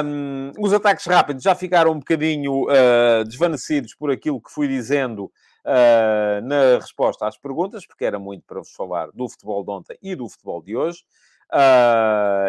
[0.04, 5.26] Um, os ataques rápidos já ficaram um bocadinho uh, desvanecidos por aquilo que fui dizendo
[5.26, 9.98] uh, na resposta às perguntas, porque era muito para vos falar do futebol de ontem
[10.02, 11.04] e do futebol de hoje.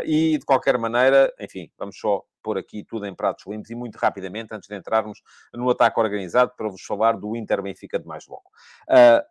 [0.06, 3.96] E de qualquer maneira, enfim, vamos só pôr aqui tudo em pratos limpos e muito
[3.96, 5.20] rapidamente, antes de entrarmos
[5.52, 8.44] no ataque organizado, para vos falar do Inter Benfica de mais logo.
[8.88, 9.22] Uh,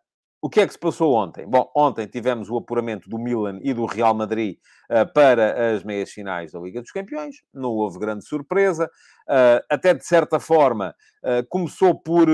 [0.44, 1.46] o que é que se passou ontem?
[1.46, 4.58] Bom, ontem tivemos o apuramento do Milan e do Real Madrid
[4.90, 7.36] uh, para as meias finais da Liga dos Campeões.
[7.50, 8.90] Não houve grande surpresa.
[9.26, 12.28] Uh, até de certa forma, uh, começou por.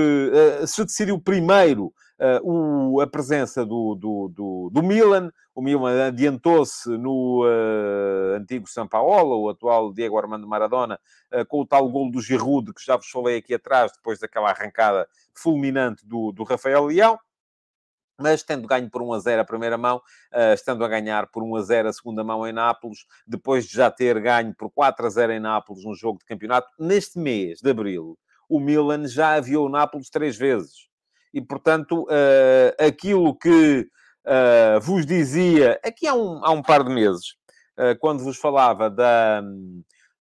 [0.67, 1.93] se decidiu primeiro
[2.43, 5.31] o, a presença do, do, do, do, Milan.
[5.55, 7.43] O Milan adiantou-se no
[8.35, 10.99] antigo São Paulo, o atual Diego Armando Maradona,
[11.47, 15.07] com o tal gol do Giroud, que já vos falei aqui atrás, depois daquela arrancada
[15.33, 17.17] fulminante do, do Rafael Leão
[18.19, 21.43] mas tendo ganho por 1 a 0 a primeira mão, uh, estando a ganhar por
[21.43, 25.05] 1 a 0 a segunda mão em Nápoles, depois de já ter ganho por 4
[25.05, 28.17] a 0 em Nápoles num jogo de campeonato, neste mês de abril,
[28.49, 30.89] o Milan já aviou Nápoles três vezes.
[31.33, 33.87] E, portanto, uh, aquilo que
[34.25, 37.35] uh, vos dizia aqui há um, há um par de meses,
[37.99, 39.41] quando vos falava da,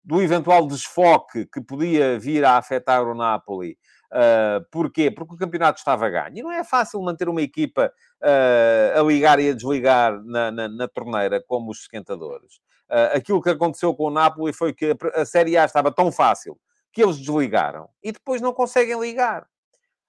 [0.04, 3.76] do eventual desfoque que podia vir a afetar o Napoli
[4.10, 5.10] Uh, porquê?
[5.10, 6.38] Porque o campeonato estava ganho.
[6.38, 7.92] E não é fácil manter uma equipa
[8.22, 12.56] uh, a ligar e a desligar na, na, na torneira como os esquentadores.
[12.88, 16.58] Uh, aquilo que aconteceu com o Napoli foi que a Série A estava tão fácil
[16.90, 19.46] que eles desligaram e depois não conseguem ligar.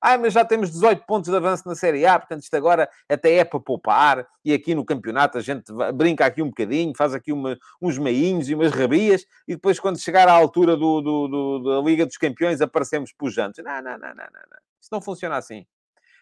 [0.01, 3.35] Ah, mas já temos 18 pontos de avanço na Série A, portanto isto agora até
[3.35, 4.27] é para poupar.
[4.45, 8.49] E aqui no campeonato a gente brinca aqui um bocadinho, faz aqui uma, uns meinhos
[8.49, 12.17] e umas rabias, e depois quando chegar à altura do, do, do, da Liga dos
[12.17, 13.63] Campeões aparecemos pujantes.
[13.63, 14.59] Não, não, não, não, não, não.
[14.81, 15.65] Isto não funciona assim.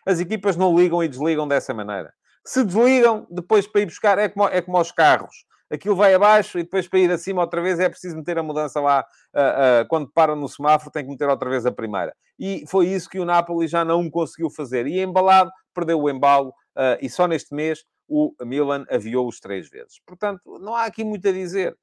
[0.06, 2.14] As equipas não ligam e desligam dessa maneira.
[2.44, 6.58] Se desligam, depois para ir buscar, é como, é como aos carros aquilo vai abaixo
[6.58, 9.06] e depois para ir acima outra vez é preciso meter a mudança lá.
[9.34, 12.16] Uh, uh, quando para no semáforo, tem que meter outra vez a primeira.
[12.40, 14.88] E foi isso que o Napoli já não conseguiu fazer.
[14.88, 20.00] E embalado, perdeu o embalo uh, e só neste mês o Milan aviou-os três vezes.
[20.06, 21.76] Portanto, não há aqui muito a dizer,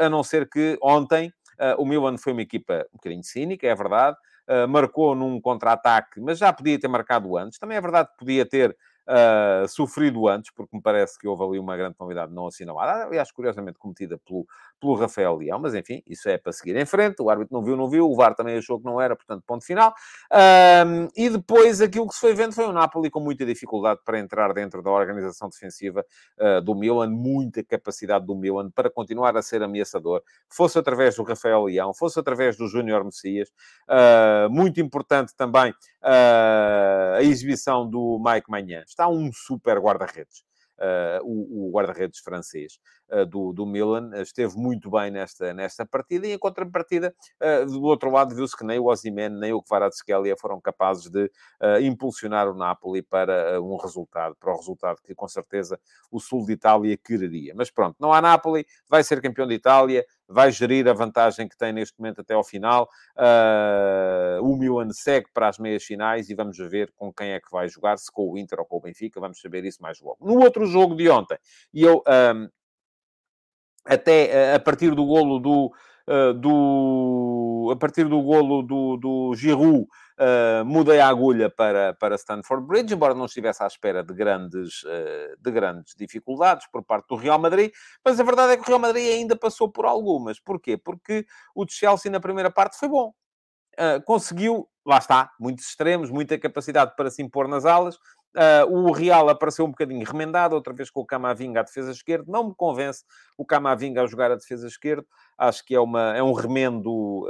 [0.00, 1.30] a não ser que ontem
[1.76, 4.16] o Milan foi uma equipa um bocadinho cínica, é verdade.
[4.66, 7.58] marcou num contra-ataque, mas já podia ter marcado antes.
[7.58, 8.74] Também é verdade que podia ter
[9.08, 13.32] uh, sofrido antes, porque me parece que houve ali uma grande novidade não assinalada, aliás,
[13.32, 14.46] curiosamente cometida pelo,
[14.78, 17.22] pelo Rafael Leão, mas enfim, isso é para seguir em frente.
[17.22, 19.64] O árbitro não viu, não viu, o VAR também achou que não era, portanto, ponto
[19.64, 19.94] final.
[20.30, 24.18] Uh, e depois aquilo que se foi vendo foi o Napoli com muita dificuldade para
[24.18, 26.04] entrar dentro da organização defensiva
[26.38, 31.22] uh, do Milan, muita capacidade do Milan para continuar a ser ameaçador, fosse através do
[31.22, 33.48] Rafael Leão, fosse através do Júnior Messias.
[33.88, 40.42] Uh, muito importante também a exibição do Mike Manhã está um super guarda-redes.
[40.78, 42.78] uh, o, o guarda-redes francês
[43.10, 47.14] uh, do, do Milan, esteve muito bem nesta, nesta partida, e em contrapartida,
[47.66, 51.30] do outro lado, viu-se que nem o Osimhen, nem o Kvaratskhelia foram capazes de
[51.82, 55.78] impulsionar o Napoli para um resultado, para o resultado que com certeza
[56.10, 57.54] o sul de Itália quereria.
[57.56, 61.56] Mas pronto, não há Napoli, vai ser campeão de Itália, vai gerir a vantagem que
[61.56, 62.88] tem neste momento até ao final.
[63.16, 67.50] Uh, o Milan segue para as meias finais e vamos ver com quem é que
[67.50, 70.18] vai jogar, se com o Inter ou com o Benfica, vamos saber isso mais logo.
[70.20, 71.38] No outro jogo de ontem,
[71.72, 72.48] e eu um,
[73.84, 75.72] até a partir do golo do,
[76.06, 79.86] uh, do a partir do golo do, do Giroud
[80.18, 84.82] Uh, mudei a agulha para, para Stanford Bridge, embora não estivesse à espera de grandes,
[84.82, 87.70] uh, de grandes dificuldades por parte do Real Madrid,
[88.04, 90.40] mas a verdade é que o Real Madrid ainda passou por algumas.
[90.40, 90.76] Porquê?
[90.76, 93.12] Porque o Chelsea na primeira parte foi bom.
[93.78, 97.96] Uh, conseguiu, lá está, muitos extremos, muita capacidade para se impor nas alas.
[98.68, 102.24] o Real apareceu um bocadinho remendado, outra vez com o Camavinga à defesa esquerda.
[102.26, 103.04] Não me convence
[103.36, 105.06] o Camavinga a jogar a defesa esquerda.
[105.38, 107.28] Acho que é, uma, é um remendo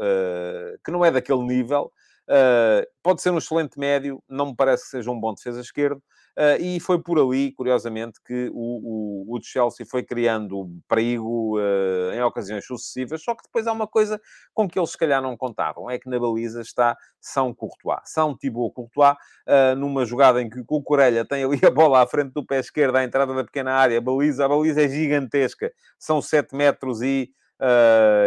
[0.83, 1.93] que não é daquele nível.
[2.29, 6.03] Uh, pode ser um excelente médio, não me parece que seja um bom defesa esquerdo.
[6.37, 12.13] Uh, e foi por ali, curiosamente, que o, o, o Chelsea foi criando perigo uh,
[12.13, 14.21] em ocasiões sucessivas, só que depois há uma coisa
[14.53, 18.01] com que eles se calhar não contavam, é que na baliza está São Courtois.
[18.05, 19.17] São Thibaut Courtois,
[19.77, 22.97] numa jogada em que o Corelha tem ali a bola à frente do pé esquerdo,
[22.97, 27.33] à entrada da pequena área, a baliza, a baliza é gigantesca, são 7 metros e,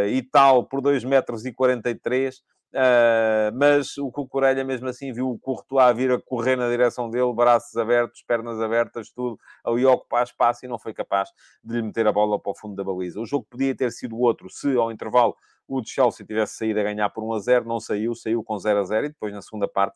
[0.10, 2.41] e tal por 2 metros e 43
[2.74, 7.34] Uh, mas o Cucurelha, mesmo assim, viu o Courtois vir a correr na direção dele,
[7.34, 11.30] braços abertos, pernas abertas, tudo, ali ocupar espaço e não foi capaz
[11.63, 13.19] de lhe meter a bola para o fundo da baliza.
[13.19, 15.36] O jogo podia ter sido outro se, ao intervalo,
[15.68, 18.57] o de Chelsea tivesse saído a ganhar por 1 a 0, não saiu, saiu com
[18.57, 19.95] 0 a 0 e depois na segunda parte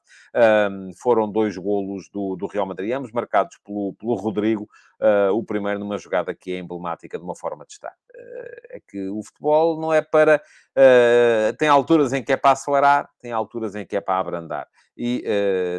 [0.72, 4.68] um, foram dois golos do, do Real Madrid, ambos marcados pelo, pelo Rodrigo,
[5.00, 7.94] uh, o primeiro numa jogada que é emblemática de uma forma de estar.
[8.14, 10.42] Uh, é que o futebol não é para...
[10.78, 14.68] Uh, tem alturas em que é para acelerar, tem alturas em que é para abrandar.
[14.98, 15.24] E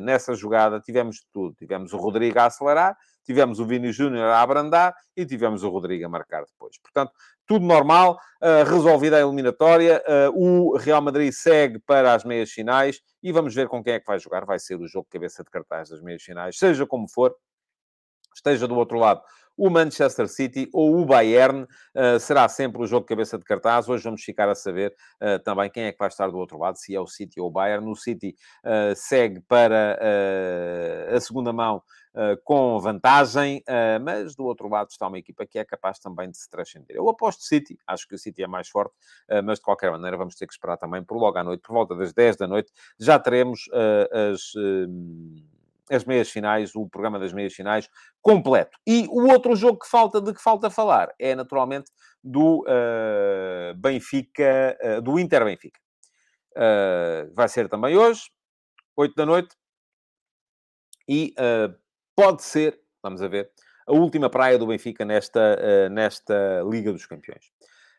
[0.03, 1.55] nessa jogada tivemos tudo.
[1.55, 2.95] Tivemos o Rodrigo a acelerar,
[3.27, 6.79] tivemos o Vini Júnior a abrandar e tivemos o Rodrigo a marcar depois.
[6.81, 7.13] Portanto,
[7.47, 10.03] tudo normal, uh, resolvida a eliminatória.
[10.33, 14.01] Uh, o Real Madrid segue para as meias finais e vamos ver com quem é
[14.01, 14.45] que vai jogar.
[14.45, 17.35] Vai ser o jogo cabeça de cartaz das meias finais, seja como for,
[18.35, 19.23] esteja do outro lado
[19.57, 21.67] o Manchester City ou o Bayern.
[21.95, 23.89] Uh, será sempre o jogo de cabeça de cartaz.
[23.89, 26.77] Hoje vamos ficar a saber uh, também quem é que vai estar do outro lado,
[26.77, 27.89] se é o City ou o Bayern.
[27.89, 29.99] O City uh, segue para
[31.15, 31.83] a segunda mão
[32.45, 33.63] com vantagem,
[34.03, 36.97] mas do outro lado está uma equipa que é capaz também de se transcender.
[36.97, 38.95] Eu aposto City, acho que o City é mais forte,
[39.45, 41.95] mas de qualquer maneira vamos ter que esperar também por logo à noite, por volta
[41.95, 43.69] das 10 da noite, já teremos
[44.33, 44.53] as
[45.91, 47.89] as meias finais, o programa das meias finais
[48.21, 48.79] completo.
[48.87, 51.91] E o outro jogo que falta, de que falta falar, é naturalmente
[52.23, 55.81] do uh, Benfica, uh, do Inter Benfica.
[56.57, 58.23] Uh, vai ser também hoje,
[58.97, 59.55] 8 da noite,
[61.09, 61.35] e
[62.17, 63.51] pode ser, vamos a ver,
[63.87, 67.53] a última praia do Benfica nesta, nesta Liga dos Campeões.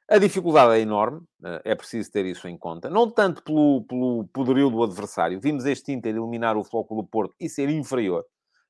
[0.09, 2.89] A dificuldade é enorme, eh, é preciso ter isso em conta.
[2.89, 5.37] Não tanto pelo, pelo poderio do adversário.
[5.37, 8.23] Vimos este Inter eliminar o Flóculo Porto e ser inferior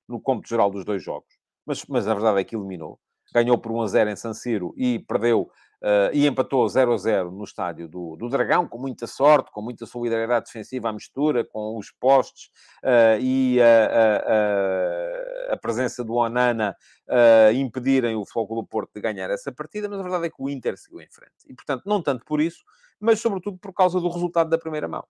[0.09, 1.29] no cômputo geral dos dois jogos.
[1.63, 2.99] Mas, mas a verdade é que eliminou.
[3.31, 5.47] Ganhou por 1 a 0 em San Siro e perdeu
[5.79, 9.61] Uh, e empatou 0 a 0 no estádio do, do Dragão, com muita sorte, com
[9.61, 12.47] muita solidariedade defensiva à mistura, com os postes
[12.83, 16.75] uh, e a, a, presença do Onana
[17.07, 20.49] uh, impedirem o do Porto de ganhar essa partida, mas a verdade é que o
[20.49, 21.45] Inter seguiu em frente.
[21.47, 22.63] E, portanto, não tanto por isso,
[22.99, 25.05] mas sobretudo por causa do resultado da primeira mão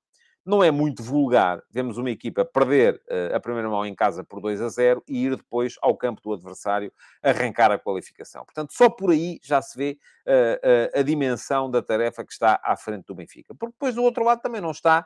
[0.47, 1.61] não é muito vulgar.
[1.69, 5.25] Vemos uma equipa perder uh, a primeira mão em casa por 2 a 0 e
[5.25, 6.91] ir depois ao campo do adversário
[7.21, 8.45] arrancar a qualificação.
[8.45, 12.61] Portanto, só por aí já se vê uh, uh, a dimensão da tarefa que está
[12.63, 13.53] à frente do Benfica.
[13.53, 15.05] Porque depois do outro lado também não está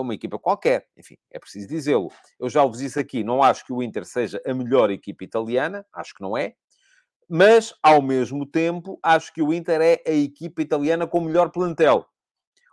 [0.00, 0.86] uma equipa qualquer.
[0.96, 2.08] Enfim, é preciso dizê-lo.
[2.38, 5.84] Eu já vos disse aqui, não acho que o Inter seja a melhor equipa italiana,
[5.92, 6.54] acho que não é.
[7.28, 11.50] Mas, ao mesmo tempo, acho que o Inter é a equipa italiana com o melhor
[11.50, 12.06] plantel.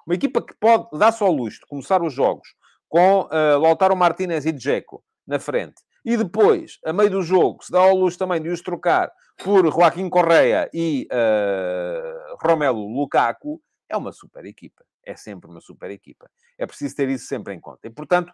[0.10, 2.55] Uma equipa que pode dar-se ao luxo de começar os jogos
[2.88, 5.84] com uh, Lautaro Martinez e Dzeko na frente.
[6.03, 9.72] E depois, a meio do jogo, se dá ao luxo também de os trocar por
[9.72, 14.84] Joaquim Correia e uh, Romelu Lukaku, é uma super equipa.
[15.05, 16.28] É sempre uma super equipa.
[16.57, 17.82] É preciso ter isso sempre em conta.
[17.84, 18.34] E, portanto,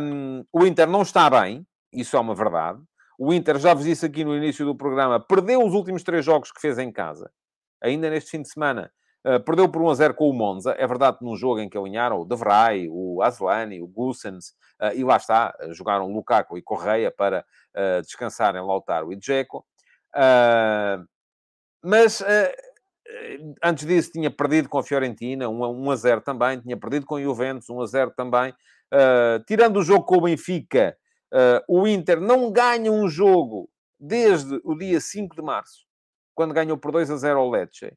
[0.00, 2.80] um, o Inter não está bem, isso é uma verdade.
[3.18, 6.50] O Inter, já vos disse aqui no início do programa, perdeu os últimos três jogos
[6.50, 7.30] que fez em casa.
[7.82, 8.90] Ainda neste fim de semana,
[9.44, 10.74] perdeu por 1 a 0 com o Monza.
[10.78, 14.50] É verdade que num jogo em que alinharam o De Vrij, o Aslani, o Gussens,
[14.80, 17.44] uh, e lá está, jogaram Lukaku e Correia para
[18.02, 19.64] descansarem Lautaro e Dzeko.
[21.82, 22.22] Mas
[23.62, 27.22] antes disso tinha perdido com a Fiorentina, 1 a 0 também, tinha perdido com o
[27.22, 28.54] Juventus, 1 a 0 também.
[29.46, 30.96] Tirando o jogo com o Benfica,
[31.68, 35.86] o Inter não ganha um jogo desde o dia 5 de março,
[36.34, 37.96] quando ganhou por 2 a 0 ao Lecce.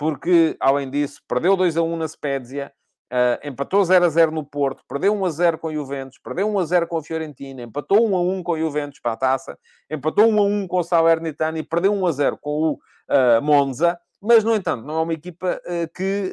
[0.00, 2.72] Porque, além disso, perdeu 2 a 1 na Spezia,
[3.12, 6.48] Uh, empatou 0 a 0 no Porto, perdeu 1 a 0 com o Juventus, perdeu
[6.48, 9.16] 1 a 0 com a Fiorentina, empatou 1 a 1 com o Juventus para a
[9.16, 9.58] taça,
[9.90, 13.42] empatou 1 a 1 com o Salernitana e perdeu 1 a 0 com o uh,
[13.42, 13.98] Monza.
[14.22, 16.32] Mas, no entanto, não é uma equipa uh, que,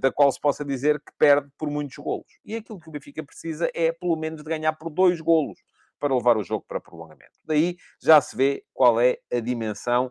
[0.00, 2.26] da qual se possa dizer que perde por muitos golos.
[2.44, 5.60] E aquilo que o Benfica precisa é, pelo menos, de ganhar por dois golos
[6.00, 7.38] para levar o jogo para prolongamento.
[7.44, 10.10] Daí já se vê qual é a dimensão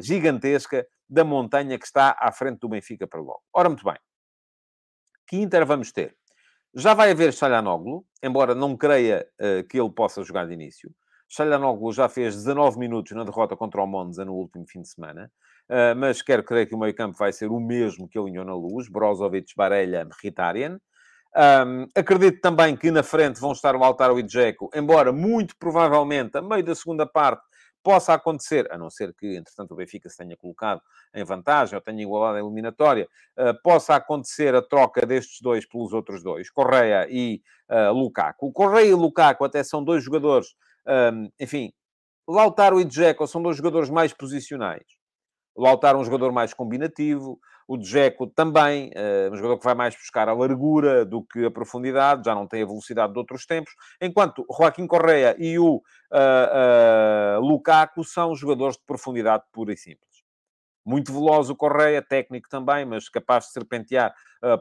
[0.00, 3.42] gigantesca da montanha que está à frente do Benfica para logo.
[3.52, 3.96] Ora, muito bem.
[5.26, 6.16] Que Inter vamos ter?
[6.74, 10.90] Já vai haver Chalhanoglu, embora não creia uh, que ele possa jogar de início.
[11.28, 15.30] Chalhanoglu já fez 19 minutos na derrota contra o Monza no último fim de semana,
[15.68, 18.88] uh, mas quero crer que o meio-campo vai ser o mesmo que alinhou na luz:
[18.88, 20.78] Brozovic, Barella, Mkhitaryan.
[21.34, 26.36] Um, acredito também que na frente vão estar o Lautaro e Dzeko, embora muito provavelmente,
[26.36, 27.42] a meio da segunda parte,
[27.82, 30.80] possa acontecer, a não ser que, entretanto, o Benfica se tenha colocado
[31.14, 33.08] em vantagem ou tenha igualado a eliminatória,
[33.38, 38.52] uh, possa acontecer a troca destes dois pelos outros dois, Correia e uh, Lukaku.
[38.52, 40.54] Correia e Lukaku até são dois jogadores,
[40.86, 41.72] um, enfim,
[42.28, 44.84] Lautaro e Dzeko são dois jogadores mais posicionais.
[45.54, 47.38] O Lautaro é um jogador mais combinativo,
[47.68, 51.50] o Dzeko também, uh, um jogador que vai mais buscar a largura do que a
[51.50, 57.38] profundidade, já não tem a velocidade de outros tempos, enquanto Joaquim Correa e o uh,
[57.38, 60.22] uh, Lukaku são jogadores de profundidade pura e simples.
[60.84, 64.12] Muito veloz o Correia, técnico também, mas capaz de serpentear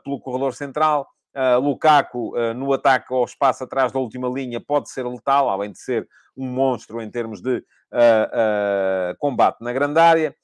[0.03, 1.07] pelo corredor central.
[1.33, 5.71] Uh, Lukaku, uh, no ataque ao espaço atrás da última linha, pode ser letal, além
[5.71, 10.35] de ser um monstro em termos de uh, combate na grande área.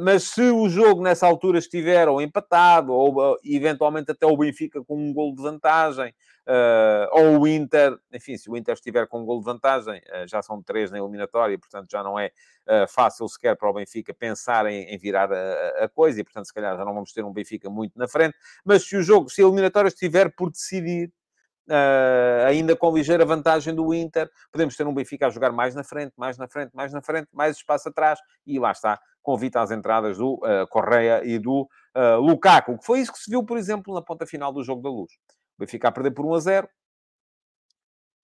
[0.00, 4.96] mas se o jogo nessa altura estiver ou empatado, ou eventualmente até o Benfica com
[4.96, 6.12] um gol de vantagem,
[7.12, 10.62] ou o Inter, enfim, se o Inter estiver com um gol de vantagem, já são
[10.62, 12.30] três na eliminatória, portanto já não é
[12.88, 16.54] fácil sequer para o Benfica pensar em, em virar a, a, coisa, e portanto se
[16.54, 18.36] calhar já não vamos ter um Benfica muito na frente.
[18.64, 21.12] Mas se o jogo, se a eliminatória estiver por decidir,
[21.68, 25.84] Uh, ainda com ligeira vantagem do Inter, podemos ter um Benfica a jogar mais na
[25.84, 29.70] frente, mais na frente, mais na frente, mais espaço atrás, e lá está, convite às
[29.70, 33.58] entradas do uh, Correia e do uh, Lukaku, que foi isso que se viu, por
[33.58, 35.12] exemplo, na ponta final do Jogo da Luz.
[35.58, 36.68] O Benfica a perder por 1 a 0,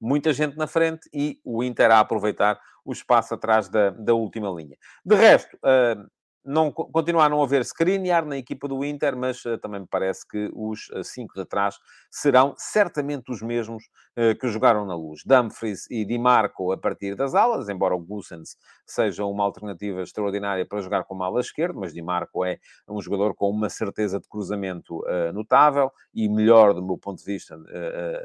[0.01, 4.49] muita gente na frente e o Inter a aproveitar o espaço atrás da, da última
[4.51, 4.76] linha.
[5.05, 6.09] De resto, uh,
[6.45, 10.26] não, continua a não haver Skriniar na equipa do Inter, mas uh, também me parece
[10.28, 11.78] que os uh, cinco de trás
[12.11, 13.84] serão certamente os mesmos
[14.18, 15.22] uh, que jogaram na luz.
[15.24, 20.66] Dumfries e Di Marco a partir das alas, embora o Gussens seja uma alternativa extraordinária
[20.66, 24.28] para jogar como ala esquerdo, mas Di Marco é um jogador com uma certeza de
[24.28, 27.59] cruzamento notável e melhor, do meu ponto de vista,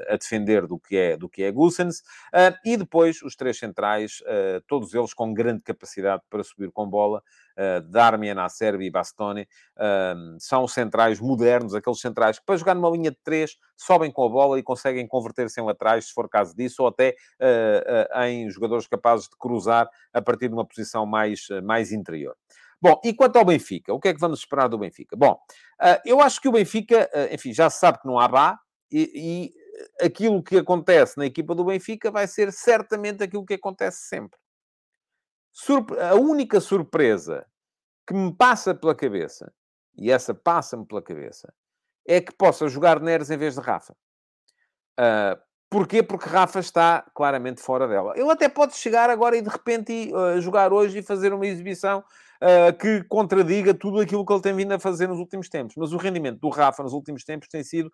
[0.09, 2.03] a defender do que é, do que é Gussens.
[2.65, 4.21] e depois os três centrais,
[4.67, 7.23] todos eles com grande capacidade para subir com bola,
[7.59, 12.89] uh, Darmian, Acerbi e Bastoni, uh, são centrais modernos, aqueles centrais que para jogar numa
[12.89, 16.55] linha de três sobem com a bola e conseguem converter-se em laterais, se for caso
[16.55, 21.47] disso, ou até uh, em jogadores capazes de cruzar a partir de uma posição mais,
[21.63, 22.35] mais interior.
[22.81, 25.13] Bom, e quanto ao Benfica, o que é que vamos esperar do Benfica?
[25.13, 25.37] Bom,
[26.05, 28.57] eu acho que o Benfica, enfim, já se sabe que não há Bá,
[28.89, 34.07] e, e aquilo que acontece na equipa do Benfica vai ser certamente aquilo que acontece
[34.07, 34.38] sempre.
[35.99, 37.45] A única surpresa
[38.07, 39.53] que me passa pela cabeça,
[39.95, 41.53] e essa passa-me pela cabeça,
[42.07, 43.93] é que possa jogar Neres em vez de Rafa.
[44.99, 45.39] Uh,
[45.69, 46.01] porquê?
[46.01, 48.13] Porque Rafa está claramente fora dela.
[48.15, 51.99] Ele até pode chegar agora e de repente uh, jogar hoje e fazer uma exibição
[51.99, 55.75] uh, que contradiga tudo aquilo que ele tem vindo a fazer nos últimos tempos.
[55.77, 57.91] Mas o rendimento do Rafa nos últimos tempos tem sido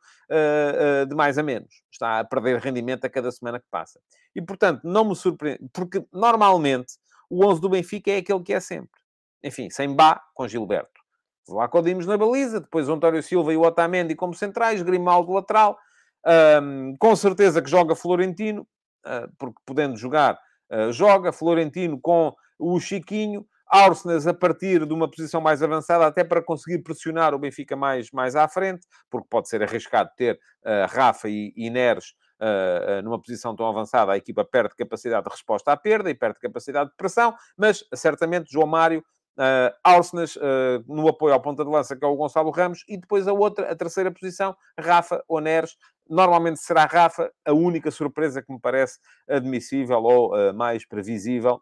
[1.09, 1.83] de mais a menos.
[1.91, 3.99] Está a perder rendimento a cada semana que passa.
[4.33, 6.93] E, portanto, não me surpreende, porque normalmente
[7.29, 8.99] o 11 do Benfica é aquele que é sempre.
[9.43, 11.05] Enfim, sem Bá, com Gilberto.
[11.47, 15.77] Vlaco Dimos na baliza, depois António Silva e o Otamendi como centrais, Grimaldo lateral.
[16.25, 18.67] Um, com certeza que joga Florentino,
[19.05, 20.39] uh, porque podendo jogar,
[20.71, 21.31] uh, joga.
[21.31, 23.45] Florentino com o Chiquinho.
[23.67, 28.11] Arsenas a partir de uma posição mais avançada, até para conseguir pressionar o Benfica mais,
[28.11, 33.21] mais à frente, porque pode ser arriscado ter uh, Rafa e, e Neres uh, numa
[33.21, 36.95] posição tão avançada, a equipa perde capacidade de resposta à perda e perde capacidade de
[36.95, 39.03] pressão, mas certamente João Mário
[39.37, 42.97] Uh, Arsenas uh, no apoio ao ponta de lança, que é o Gonçalo Ramos, e
[42.97, 45.75] depois a outra, a terceira posição, Rafa Oneres.
[46.09, 51.61] Normalmente será Rafa a única surpresa que me parece admissível ou uh, mais previsível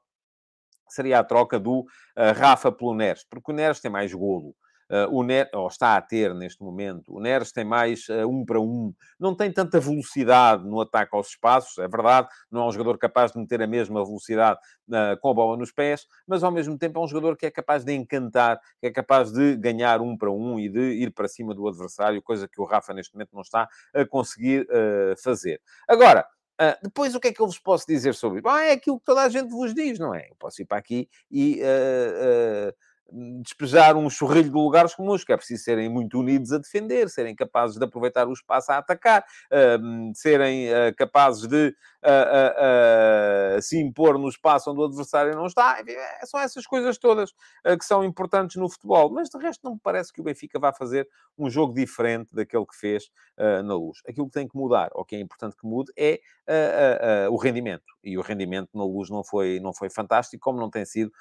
[0.87, 1.85] seria a troca do uh,
[2.35, 4.55] Rafa pelo Neres, porque o Neres tem mais golo.
[5.09, 5.23] O
[5.53, 9.35] ou está a ter neste momento, o Neres tem mais uh, um para um, não
[9.35, 13.39] tem tanta velocidade no ataque aos espaços, é verdade, não é um jogador capaz de
[13.39, 14.59] meter a mesma velocidade
[15.21, 17.85] com a bola nos pés, mas ao mesmo tempo é um jogador que é capaz
[17.85, 21.55] de encantar, que é capaz de ganhar um para um e de ir para cima
[21.55, 24.67] do adversário, coisa que o Rafa neste momento não está a conseguir
[25.17, 25.61] fazer.
[25.87, 28.47] Agora, Uh, depois, o que é que eu vos posso dizer sobre isso?
[28.47, 30.29] é aquilo que toda a gente vos diz, não é?
[30.29, 32.73] Eu posso ir para aqui e uh, uh,
[33.43, 37.35] despejar um chorrilho de lugares comuns, que é preciso serem muito unidos a defender, serem
[37.35, 44.17] capazes de aproveitar o espaço a atacar, uh, serem uh, capazes de uh, se impor
[44.17, 45.83] no espaço onde o adversário não está.
[45.87, 47.31] É, são essas coisas todas
[47.79, 49.11] que são importantes no futebol.
[49.11, 52.65] Mas, de resto, não me parece que o Benfica vá fazer um jogo diferente daquele
[52.65, 53.99] que fez na Luz.
[54.07, 56.19] Aquilo que tem que mudar, ou que é importante que mude, é
[57.29, 57.85] o rendimento.
[58.03, 61.11] E o rendimento na Luz não foi, não foi fantástico, como não tem sido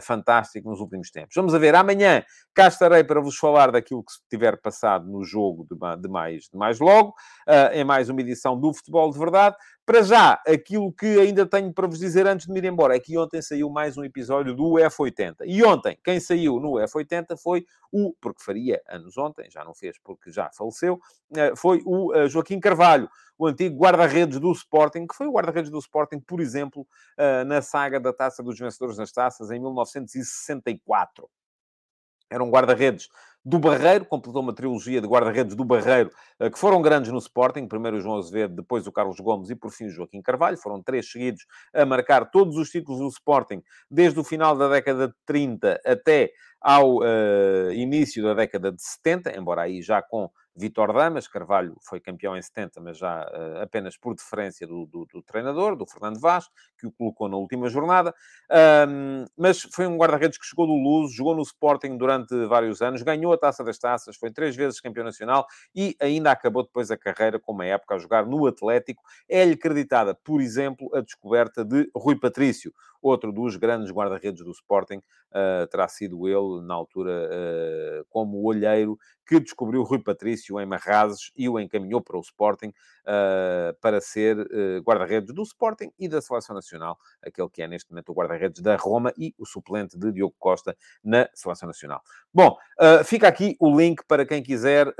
[0.00, 1.29] fantástico nos últimos tempos.
[1.34, 2.24] Vamos a ver, amanhã
[2.54, 6.80] cá estarei para vos falar daquilo que tiver passado no jogo de, mais, de mais
[6.80, 7.10] logo,
[7.48, 9.56] uh, em mais uma edição do Futebol de Verdade.
[9.86, 13.00] Para já, aquilo que ainda tenho para vos dizer antes de me ir embora é
[13.00, 15.38] que ontem saiu mais um episódio do F80.
[15.46, 19.98] E ontem, quem saiu no F80 foi o, porque faria anos ontem, já não fez
[19.98, 21.00] porque já faleceu,
[21.36, 25.70] ah, foi o ah, Joaquim Carvalho, o antigo guarda-redes do Sporting, que foi o guarda-redes
[25.70, 26.86] do Sporting, por exemplo,
[27.46, 31.26] na saga da Taça dos Vencedores nas Taças em 1964.
[32.30, 33.08] Era um guarda-redes
[33.44, 37.66] do Barreiro, completou uma trilogia de guarda-redes do Barreiro, eh, que foram grandes no Sporting,
[37.66, 40.82] primeiro o João Azevedo, depois o Carlos Gomes e por fim o Joaquim Carvalho, foram
[40.82, 45.14] três seguidos a marcar todos os títulos do Sporting, desde o final da década de
[45.24, 46.30] 30 até
[46.60, 52.00] ao uh, início da década de 70, embora aí já com Vitor Damas, Carvalho foi
[52.00, 56.18] campeão em 70, mas já uh, apenas por deferência do, do, do, treinador, do Fernando
[56.18, 56.48] Vaz,
[56.78, 58.14] que o colocou na última jornada.
[58.88, 63.02] Um, mas foi um guarda-redes que chegou do Luz, jogou no Sporting durante vários anos,
[63.02, 66.96] ganhou a Taça das Taças, foi três vezes campeão nacional e ainda acabou depois a
[66.96, 69.02] carreira com uma época a jogar no Atlético.
[69.28, 72.72] É-lhe acreditada, por exemplo, a descoberta de Rui Patrício,
[73.02, 78.98] outro dos grandes guarda-redes do Sporting, uh, terá sido ele, na altura, uh, como olheiro,
[79.26, 84.36] que descobriu Rui Patrício em Marrazes e o encaminhou para o Sporting uh, para ser
[84.82, 88.76] guarda-redes do Sporting e da Seleção Nacional, aquele que é neste momento o guarda-redes da
[88.76, 92.02] Roma e o suplente de Diogo Costa na Seleção Nacional.
[92.34, 92.56] Bom,
[93.04, 94.92] fica aqui o link para quem quiser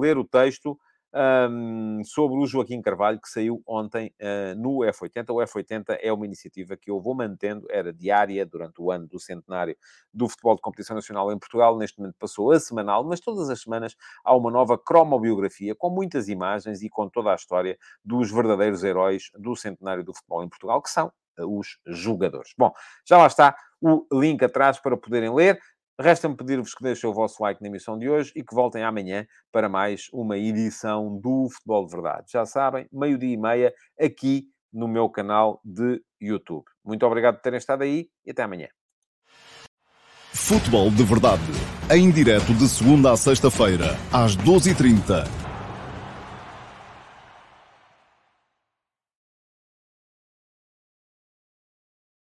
[0.00, 0.76] ler o texto
[1.14, 5.30] um, sobre o Joaquim Carvalho, que saiu ontem uh, no F80.
[5.30, 9.18] O F80 é uma iniciativa que eu vou mantendo, era diária durante o ano do
[9.18, 9.76] centenário
[10.12, 11.76] do futebol de competição nacional em Portugal.
[11.76, 16.28] Neste momento passou a semanal, mas todas as semanas há uma nova cromobiografia com muitas
[16.28, 20.82] imagens e com toda a história dos verdadeiros heróis do centenário do futebol em Portugal,
[20.82, 21.12] que são
[21.46, 22.52] os jogadores.
[22.58, 22.72] Bom,
[23.06, 25.60] já lá está o link atrás para poderem ler.
[26.00, 29.26] Resta-me pedir-vos que deixem o vosso like na emissão de hoje e que voltem amanhã
[29.50, 32.26] para mais uma edição do Futebol de Verdade.
[32.32, 36.64] Já sabem, meio-dia e meia, aqui no meu canal de YouTube.
[36.84, 38.68] Muito obrigado por terem estado aí e até amanhã.
[40.32, 41.42] Futebol de Verdade,
[41.90, 45.47] em direto de segunda a sexta-feira, às 12h30